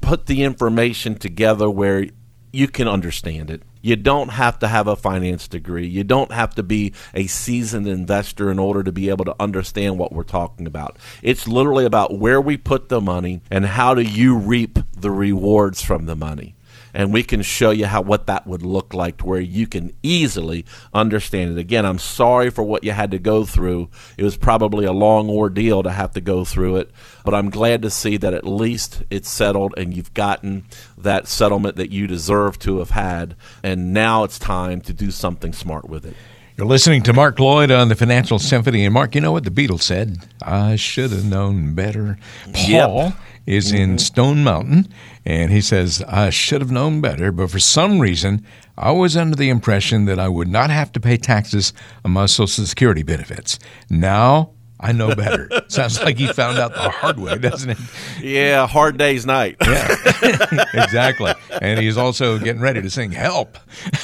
[0.00, 2.06] put the information together where
[2.52, 3.62] you can understand it.
[3.88, 5.86] You don't have to have a finance degree.
[5.86, 9.98] You don't have to be a seasoned investor in order to be able to understand
[9.98, 10.98] what we're talking about.
[11.22, 15.80] It's literally about where we put the money and how do you reap the rewards
[15.80, 16.54] from the money
[16.94, 19.92] and we can show you how what that would look like to where you can
[20.02, 21.60] easily understand it.
[21.60, 23.88] Again, I'm sorry for what you had to go through.
[24.16, 26.90] It was probably a long ordeal to have to go through it,
[27.24, 30.64] but I'm glad to see that at least it's settled and you've gotten
[30.96, 35.52] that settlement that you deserve to have had, and now it's time to do something
[35.52, 36.14] smart with it.
[36.58, 38.84] You're listening to Mark Lloyd on the Financial Symphony.
[38.84, 40.26] And Mark, you know what the Beatles said?
[40.42, 42.18] I should have known better.
[42.52, 43.16] Paul yep.
[43.46, 43.92] is mm-hmm.
[43.92, 44.92] in Stone Mountain,
[45.28, 48.46] and he says, I should have known better, but for some reason,
[48.78, 52.24] I was under the impression that I would not have to pay taxes on my
[52.24, 53.58] Social Security benefits.
[53.90, 55.50] Now I know better.
[55.68, 57.78] Sounds like he found out the hard way, doesn't it?
[58.20, 59.56] Yeah, hard day's night.
[59.60, 59.96] yeah,
[60.74, 61.32] exactly.
[61.60, 63.58] And he's also getting ready to sing "Help."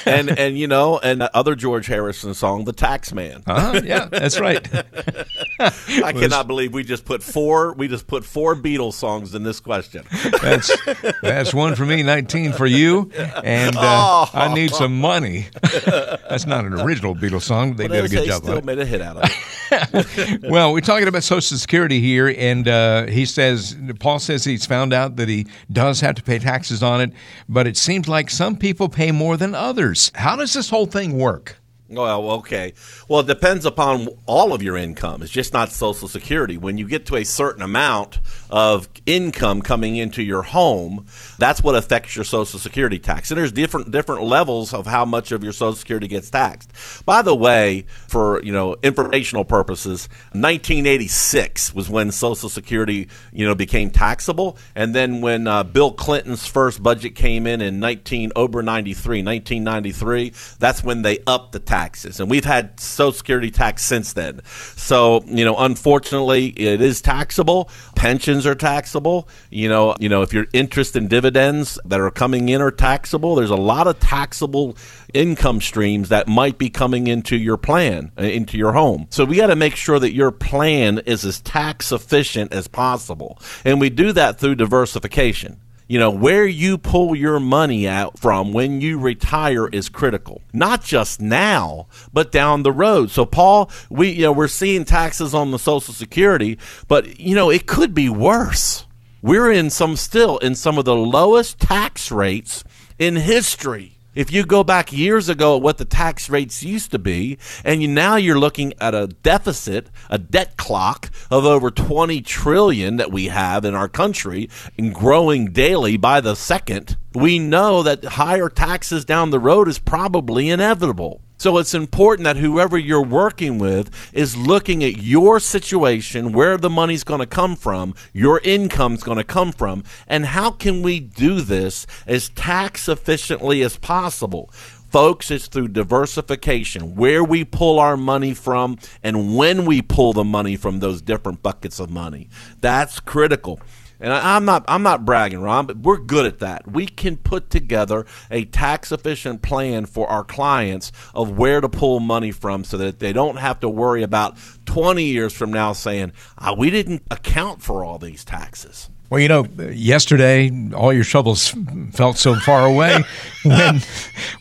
[0.05, 4.41] and and you know, and other George Harrison song, "The Tax Man." Uh-huh, yeah, that's
[4.41, 4.68] right.
[5.61, 7.72] I cannot believe we just put four.
[7.75, 10.05] We just put four Beatles songs in this question.
[10.43, 10.77] That's
[11.22, 13.12] that's one for me, nineteen for you,
[13.45, 14.31] and uh, oh.
[14.35, 15.47] I need some money.
[15.62, 17.77] that's not an original Beatles song.
[17.77, 18.43] They did a good job.
[18.43, 20.51] Still made a hit out of it.
[20.51, 24.92] well we're talking about Social Security here, and uh, he says Paul says he's found
[24.92, 27.12] out that he does have to pay taxes on it,
[27.48, 30.12] but it seems like some people pay more than others.
[30.14, 31.56] How does this whole thing work?
[31.88, 32.72] Well, okay.
[33.08, 35.22] Well, it depends upon all of your income.
[35.22, 36.56] It's just not Social Security.
[36.56, 38.20] When you get to a certain amount
[38.51, 41.07] of income coming into your home,
[41.38, 43.30] that's what affects your Social Security tax.
[43.30, 46.70] And there's different different levels of how much of your Social Security gets taxed.
[47.05, 53.55] By the way, for you know informational purposes, 1986 was when Social Security you know
[53.55, 58.62] became taxable, and then when uh, Bill Clinton's first budget came in in 19 over
[58.62, 64.12] 93, 1993, that's when they upped the taxes, and we've had Social Security tax since
[64.12, 64.40] then.
[64.45, 67.68] So you know, unfortunately, it is taxable.
[67.97, 69.28] Pensions are taxable.
[69.51, 73.35] You know, you know if your interest and dividends that are coming in are taxable,
[73.35, 74.76] there's a lot of taxable
[75.12, 79.07] income streams that might be coming into your plan, uh, into your home.
[79.11, 83.39] So we got to make sure that your plan is as tax efficient as possible,
[83.64, 85.61] and we do that through diversification.
[85.87, 90.41] You know, where you pull your money out from when you retire is critical.
[90.53, 93.11] Not just now, but down the road.
[93.11, 96.59] So Paul, we you know, we're seeing taxes on the social security,
[96.89, 98.87] but you know, it could be worse.
[99.20, 102.64] We're in some still in some of the lowest tax rates
[102.99, 103.93] in history.
[104.14, 107.82] If you go back years ago at what the tax rates used to be, and
[107.82, 113.10] you, now you're looking at a deficit, a debt clock of over 20 trillion that
[113.10, 114.48] we have in our country
[114.78, 119.78] and growing daily by the second, we know that higher taxes down the road is
[119.78, 121.20] probably inevitable.
[121.45, 126.70] So it's important that whoever you're working with is looking at your situation, where the
[126.70, 131.01] money's going to come from, your income's going to come from, and how can we
[131.01, 134.51] do this as tax efficiently as possible.
[134.88, 140.24] Folks, it's through diversification, where we pull our money from and when we pull the
[140.24, 142.30] money from those different buckets of money.
[142.62, 143.61] That's critical.
[144.01, 146.70] And I, I'm not I'm not bragging, Ron, but we're good at that.
[146.70, 152.01] We can put together a tax efficient plan for our clients of where to pull
[152.01, 154.36] money from, so that they don't have to worry about
[154.66, 158.88] 20 years from now saying ah, we didn't account for all these taxes.
[159.11, 161.55] Well, you know, yesterday all your troubles
[161.92, 163.05] felt so far away
[163.45, 163.80] when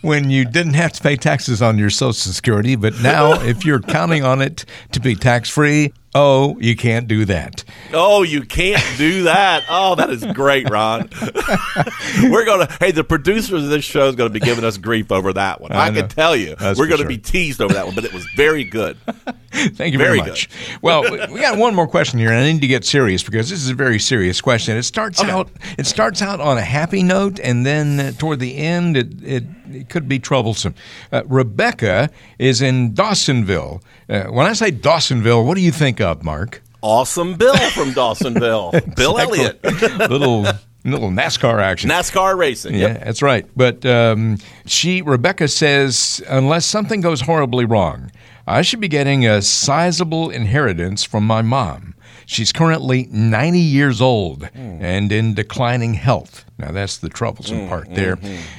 [0.01, 3.81] when you didn't have to pay taxes on your Social Security, but now if you're
[3.81, 7.63] counting on it to be tax free, oh, you can't do that.
[7.93, 9.63] Oh, you can't do that.
[9.69, 11.09] Oh, that is great, Ron.
[12.23, 12.67] We're gonna.
[12.79, 15.61] Hey, the producers of this show is going to be giving us grief over that
[15.61, 15.71] one.
[15.71, 17.09] I, I can tell you, That's we're going to sure.
[17.09, 17.95] be teased over that one.
[17.95, 18.97] But it was very good.
[19.53, 20.49] Thank you very, Very much.
[20.81, 23.61] Well, we got one more question here, and I need to get serious because this
[23.61, 24.75] is a very serious question.
[24.77, 28.57] It starts out it starts out on a happy note, and then uh, toward the
[28.57, 29.43] end, it it,
[29.73, 30.75] it could be troublesome.
[31.11, 32.09] Uh, Rebecca
[32.39, 33.81] is in Dawsonville.
[34.09, 36.61] Uh, when I say Dawsonville, what do you think of, Mark?
[36.81, 39.63] Awesome Bill from Dawsonville, Bill Elliott,
[40.09, 40.45] little
[40.85, 41.89] little NASCAR action.
[41.89, 42.75] NASCAR racing.
[42.75, 43.03] Yeah, Yep.
[43.05, 43.45] that's right.
[43.55, 48.11] But um, she, Rebecca says, unless something goes horribly wrong,
[48.45, 51.92] I should be getting a sizable inheritance from my mom.
[52.25, 54.77] She's currently 90 years old hmm.
[54.81, 56.45] and in declining health.
[56.57, 58.17] Now, that's the troublesome hmm, part hmm, there.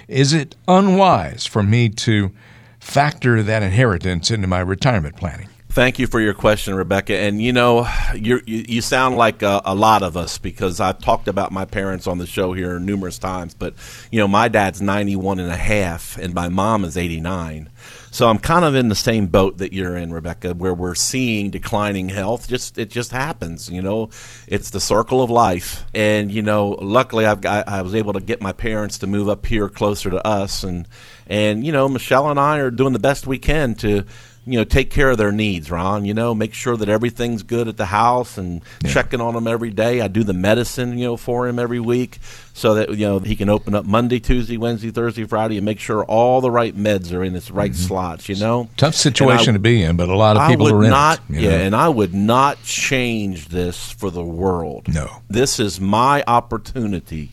[0.08, 2.32] Is it unwise for me to
[2.80, 5.48] factor that inheritance into my retirement planning?
[5.74, 7.16] Thank you for your question, Rebecca.
[7.16, 11.00] And you know, you're, you you sound like a, a lot of us because I've
[11.00, 13.54] talked about my parents on the show here numerous times.
[13.54, 13.74] But
[14.12, 17.70] you know, my dad's 91 and a half, and my mom is 89.
[18.14, 21.50] So I'm kind of in the same boat that you're in, Rebecca, where we're seeing
[21.50, 22.46] declining health.
[22.46, 24.10] Just it just happens, you know.
[24.46, 28.20] It's the circle of life, and you know, luckily I've got, I was able to
[28.20, 30.86] get my parents to move up here closer to us, and
[31.26, 34.04] and you know, Michelle and I are doing the best we can to
[34.46, 36.04] you know, take care of their needs, Ron.
[36.04, 39.70] You know, make sure that everything's good at the house and checking on them every
[39.70, 40.00] day.
[40.00, 42.18] I do the medicine, you know, for him every week
[42.52, 45.80] so that, you know, he can open up Monday, Tuesday, Wednesday, Thursday, Friday and make
[45.80, 47.86] sure all the right meds are in its right mm-hmm.
[47.86, 48.68] slots, you know?
[48.76, 51.40] Tough situation to be in, but a lot of I people are in not, it.
[51.40, 51.56] yeah, know.
[51.56, 54.88] and I would not change this for the world.
[54.88, 55.22] No.
[55.28, 57.32] This is my opportunity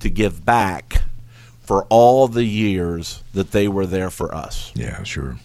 [0.00, 1.02] to give back
[1.60, 5.36] for all the years that they were there for us yeah, sure.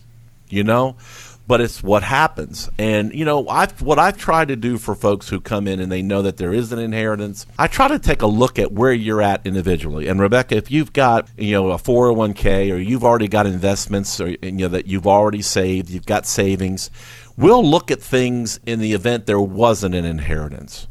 [0.51, 0.95] You know?
[1.47, 2.69] But it's what happens.
[2.77, 5.91] And you know I've, what i've tried to do for folks who come in and
[5.91, 8.93] they know that there is an inheritance i try to take a look at where
[8.93, 10.07] you're at individually.
[10.07, 14.29] And rebecca if you've got you know a 401k or you've already got investments or
[14.29, 16.89] you know that you've already saved you've got savings
[17.35, 20.87] we'll look at things in the event there wasn't an inheritance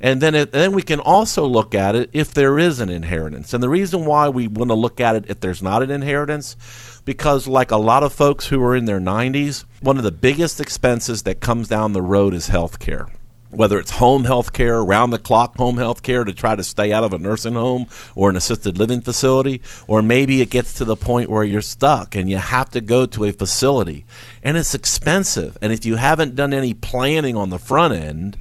[0.00, 3.52] and then, it, then we can also look at it if there is an inheritance.
[3.52, 6.56] And the reason why we want to look at it if there's not an inheritance,
[7.04, 10.60] because like a lot of folks who are in their 90s, one of the biggest
[10.60, 13.08] expenses that comes down the road is health care.
[13.50, 16.92] Whether it's home health care, round the clock home health care to try to stay
[16.92, 20.84] out of a nursing home or an assisted living facility, or maybe it gets to
[20.84, 24.06] the point where you're stuck and you have to go to a facility
[24.42, 25.58] and it's expensive.
[25.60, 28.38] And if you haven't done any planning on the front end,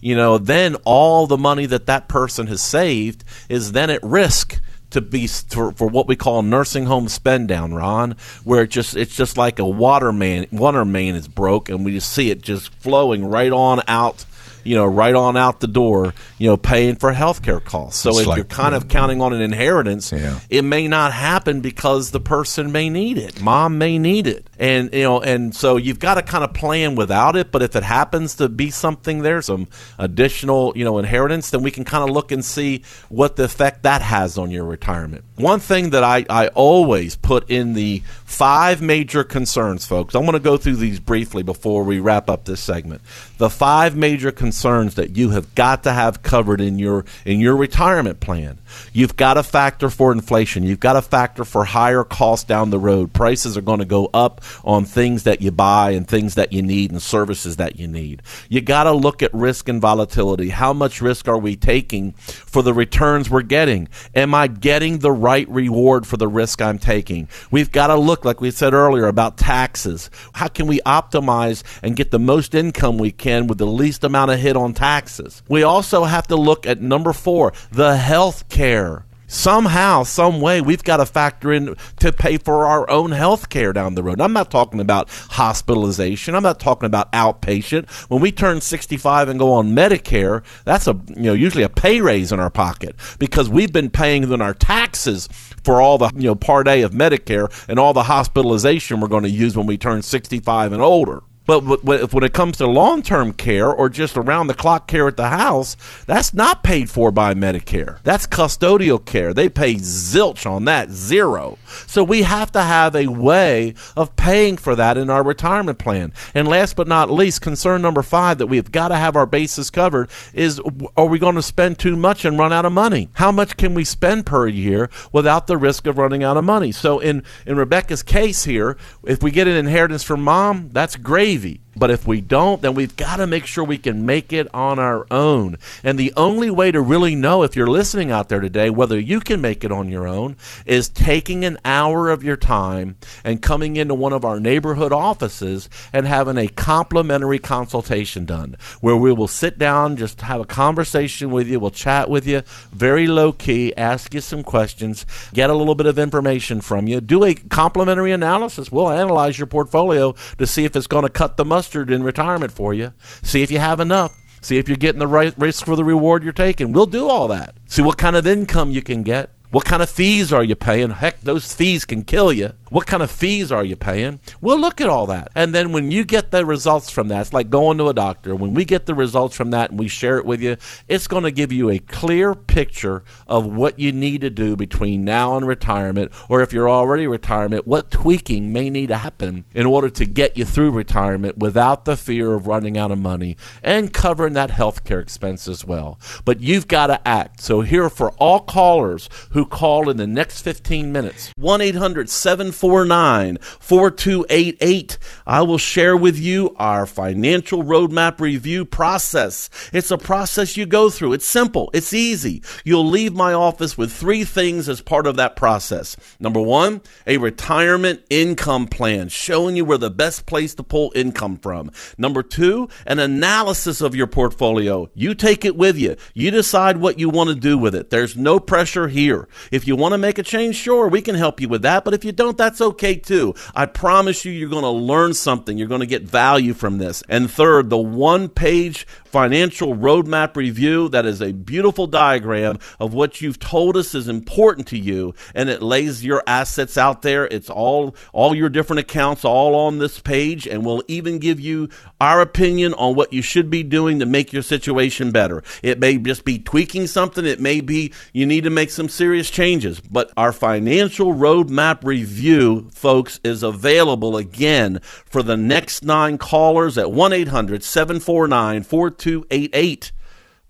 [0.00, 4.60] you know, then all the money that that person has saved is then at risk
[4.90, 8.96] to be for, for what we call nursing home spend down, Ron, where it just
[8.96, 12.42] it's just like a water main water main is broke and we just see it
[12.42, 14.24] just flowing right on out.
[14.64, 16.14] You know, right on out the door.
[16.38, 18.00] You know, paying for healthcare costs.
[18.00, 20.38] So It's if like- you're kind of counting on an inheritance, Yeah.
[20.48, 23.40] it may not happen because the person may need it.
[23.40, 24.46] Mom may need it.
[24.58, 27.74] And you know, and so you've got to kind of plan without it, but if
[27.76, 32.02] it happens to be something there, some additional, you know, inheritance, then we can kind
[32.02, 35.24] of look and see what the effect that has on your retirement.
[35.36, 40.14] One thing that I, I always put in the five major concerns, folks.
[40.14, 43.00] I'm going to go through these briefly before we wrap up this segment.
[43.38, 47.56] The five major concerns that you have got to have covered in your in your
[47.56, 48.58] retirement plan.
[48.92, 50.62] You've got to factor for inflation.
[50.62, 53.12] You've got to factor for higher costs down the road.
[53.12, 56.62] Prices are going to go up on things that you buy and things that you
[56.62, 58.22] need and services that you need.
[58.48, 60.48] You got to look at risk and volatility.
[60.50, 63.88] How much risk are we taking for the returns we're getting?
[64.14, 67.28] Am I getting the right reward for the risk I'm taking?
[67.50, 70.10] We've got to look, like we said earlier, about taxes.
[70.34, 74.30] How can we optimize and get the most income we can with the least amount
[74.30, 75.42] of hit on taxes?
[75.48, 79.04] We also have to look at number four, the health care.
[79.32, 83.72] Somehow, some way, we've got to factor in to pay for our own health care
[83.72, 84.20] down the road.
[84.20, 86.34] I'm not talking about hospitalization.
[86.34, 87.88] I'm not talking about outpatient.
[88.10, 92.00] When we turn 65 and go on Medicare, that's a you know usually a pay
[92.00, 95.28] raise in our pocket because we've been paying in our taxes
[95.62, 99.22] for all the you know Part A of Medicare and all the hospitalization we're going
[99.22, 101.22] to use when we turn 65 and older.
[101.50, 105.16] But when it comes to long term care or just around the clock care at
[105.16, 105.76] the house,
[106.06, 108.00] that's not paid for by Medicare.
[108.04, 109.34] That's custodial care.
[109.34, 111.58] They pay zilch on that, zero.
[111.88, 116.12] So we have to have a way of paying for that in our retirement plan.
[116.36, 119.70] And last but not least, concern number five that we've got to have our bases
[119.70, 120.60] covered is
[120.96, 123.08] are we going to spend too much and run out of money?
[123.14, 126.70] How much can we spend per year without the risk of running out of money?
[126.70, 131.39] So in, in Rebecca's case here, if we get an inheritance from mom, that's gravy.
[131.40, 134.52] Levy but if we don't, then we've got to make sure we can make it
[134.52, 135.56] on our own.
[135.84, 139.20] And the only way to really know if you're listening out there today whether you
[139.20, 143.76] can make it on your own is taking an hour of your time and coming
[143.76, 149.28] into one of our neighborhood offices and having a complimentary consultation done where we will
[149.28, 152.42] sit down, just have a conversation with you, we'll chat with you,
[152.72, 157.00] very low key, ask you some questions, get a little bit of information from you,
[157.00, 158.72] do a complimentary analysis.
[158.72, 162.02] We'll analyze your portfolio to see if it's going to cut the mustard mustard in
[162.02, 162.90] retirement for you.
[163.22, 164.16] See if you have enough.
[164.40, 166.72] See if you're getting the right risk for the reward you're taking.
[166.72, 167.54] We'll do all that.
[167.66, 169.28] See what kind of income you can get.
[169.50, 170.90] What kind of fees are you paying?
[170.90, 172.52] Heck, those fees can kill you.
[172.68, 174.20] What kind of fees are you paying?
[174.40, 175.32] We'll look at all that.
[175.34, 178.36] And then when you get the results from that, it's like going to a doctor.
[178.36, 181.24] When we get the results from that and we share it with you, it's going
[181.24, 185.44] to give you a clear picture of what you need to do between now and
[185.44, 190.06] retirement, or if you're already retirement, what tweaking may need to happen in order to
[190.06, 194.52] get you through retirement without the fear of running out of money and covering that
[194.52, 195.98] health care expense as well.
[196.24, 197.40] But you've got to act.
[197.40, 203.38] So here for all callers who call in the next 15 minutes, 1 800 749
[203.38, 204.98] 4288.
[205.26, 209.50] I will share with you our financial roadmap review process.
[209.72, 211.12] It's a process you go through.
[211.14, 212.42] It's simple, it's easy.
[212.64, 215.96] You'll leave my office with three things as part of that process.
[216.18, 221.36] Number one, a retirement income plan showing you where the best place to pull income
[221.36, 221.70] from.
[221.98, 224.88] Number two, an analysis of your portfolio.
[224.94, 225.96] You take it with you.
[226.14, 227.90] You decide what you want to do with it.
[227.90, 229.28] There's no pressure here.
[229.50, 231.84] If you want to make a change, sure, we can help you with that.
[231.84, 233.34] But if you don't, that's okay too.
[233.54, 235.58] I promise you, you're going to learn something.
[235.58, 237.02] You're going to get value from this.
[237.08, 243.20] And third, the one page financial roadmap review that is a beautiful diagram of what
[243.20, 247.26] you've told us is important to you and it lays your assets out there.
[247.26, 251.68] It's all all your different accounts all on this page and we'll even give you
[252.00, 255.42] our opinion on what you should be doing to make your situation better.
[255.62, 257.26] It may just be tweaking something.
[257.26, 259.80] It may be you need to make some serious changes.
[259.80, 266.86] But our financial roadmap review folks is available again for the next nine callers at
[266.86, 268.64] 1-800-749
[269.00, 269.92] 4288.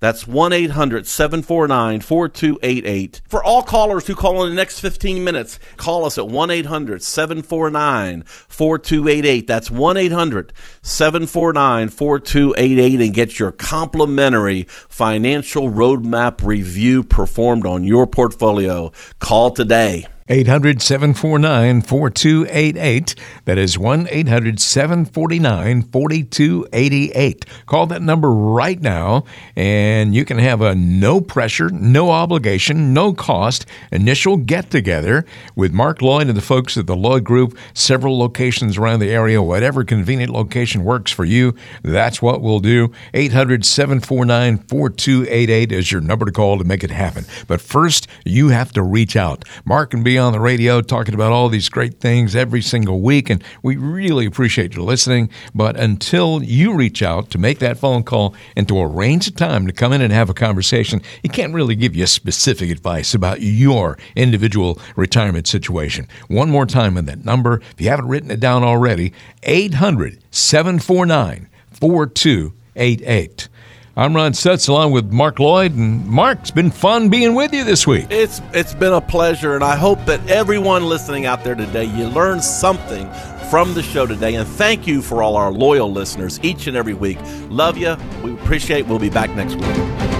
[0.00, 3.20] That's 1 800 749 4288.
[3.28, 7.02] For all callers who call in the next 15 minutes, call us at 1 800
[7.02, 9.46] 749 4288.
[9.46, 18.06] That's 1 800 749 4288 and get your complimentary financial roadmap review performed on your
[18.06, 18.90] portfolio.
[19.18, 20.06] Call today.
[20.30, 23.16] 800 749 4288.
[23.46, 27.46] That is 1 800 749 4288.
[27.66, 29.24] Call that number right now,
[29.56, 35.26] and you can have a no pressure, no obligation, no cost initial get together
[35.56, 39.42] with Mark Lloyd and the folks at the Lloyd Group, several locations around the area.
[39.42, 42.92] Whatever convenient location works for you, that's what we'll do.
[43.14, 47.24] 800 749 4288 is your number to call to make it happen.
[47.48, 49.44] But first, you have to reach out.
[49.64, 53.28] Mark can be on the radio talking about all these great things every single week,
[53.28, 55.28] and we really appreciate you listening.
[55.54, 59.66] But until you reach out to make that phone call and to arrange a time
[59.66, 63.40] to come in and have a conversation, he can't really give you specific advice about
[63.40, 66.06] your individual retirement situation.
[66.28, 69.12] One more time on that number, if you haven't written it down already,
[69.42, 73.48] 800 749 4288.
[74.00, 75.74] I'm Ron Sutz along with Mark Lloyd.
[75.74, 78.06] And Mark, it's been fun being with you this week.
[78.08, 82.06] It's it's been a pleasure, and I hope that everyone listening out there today, you
[82.06, 83.12] learned something
[83.50, 84.36] from the show today.
[84.36, 87.18] And thank you for all our loyal listeners each and every week.
[87.50, 87.94] Love you.
[88.24, 88.86] We appreciate.
[88.86, 90.19] We'll be back next week.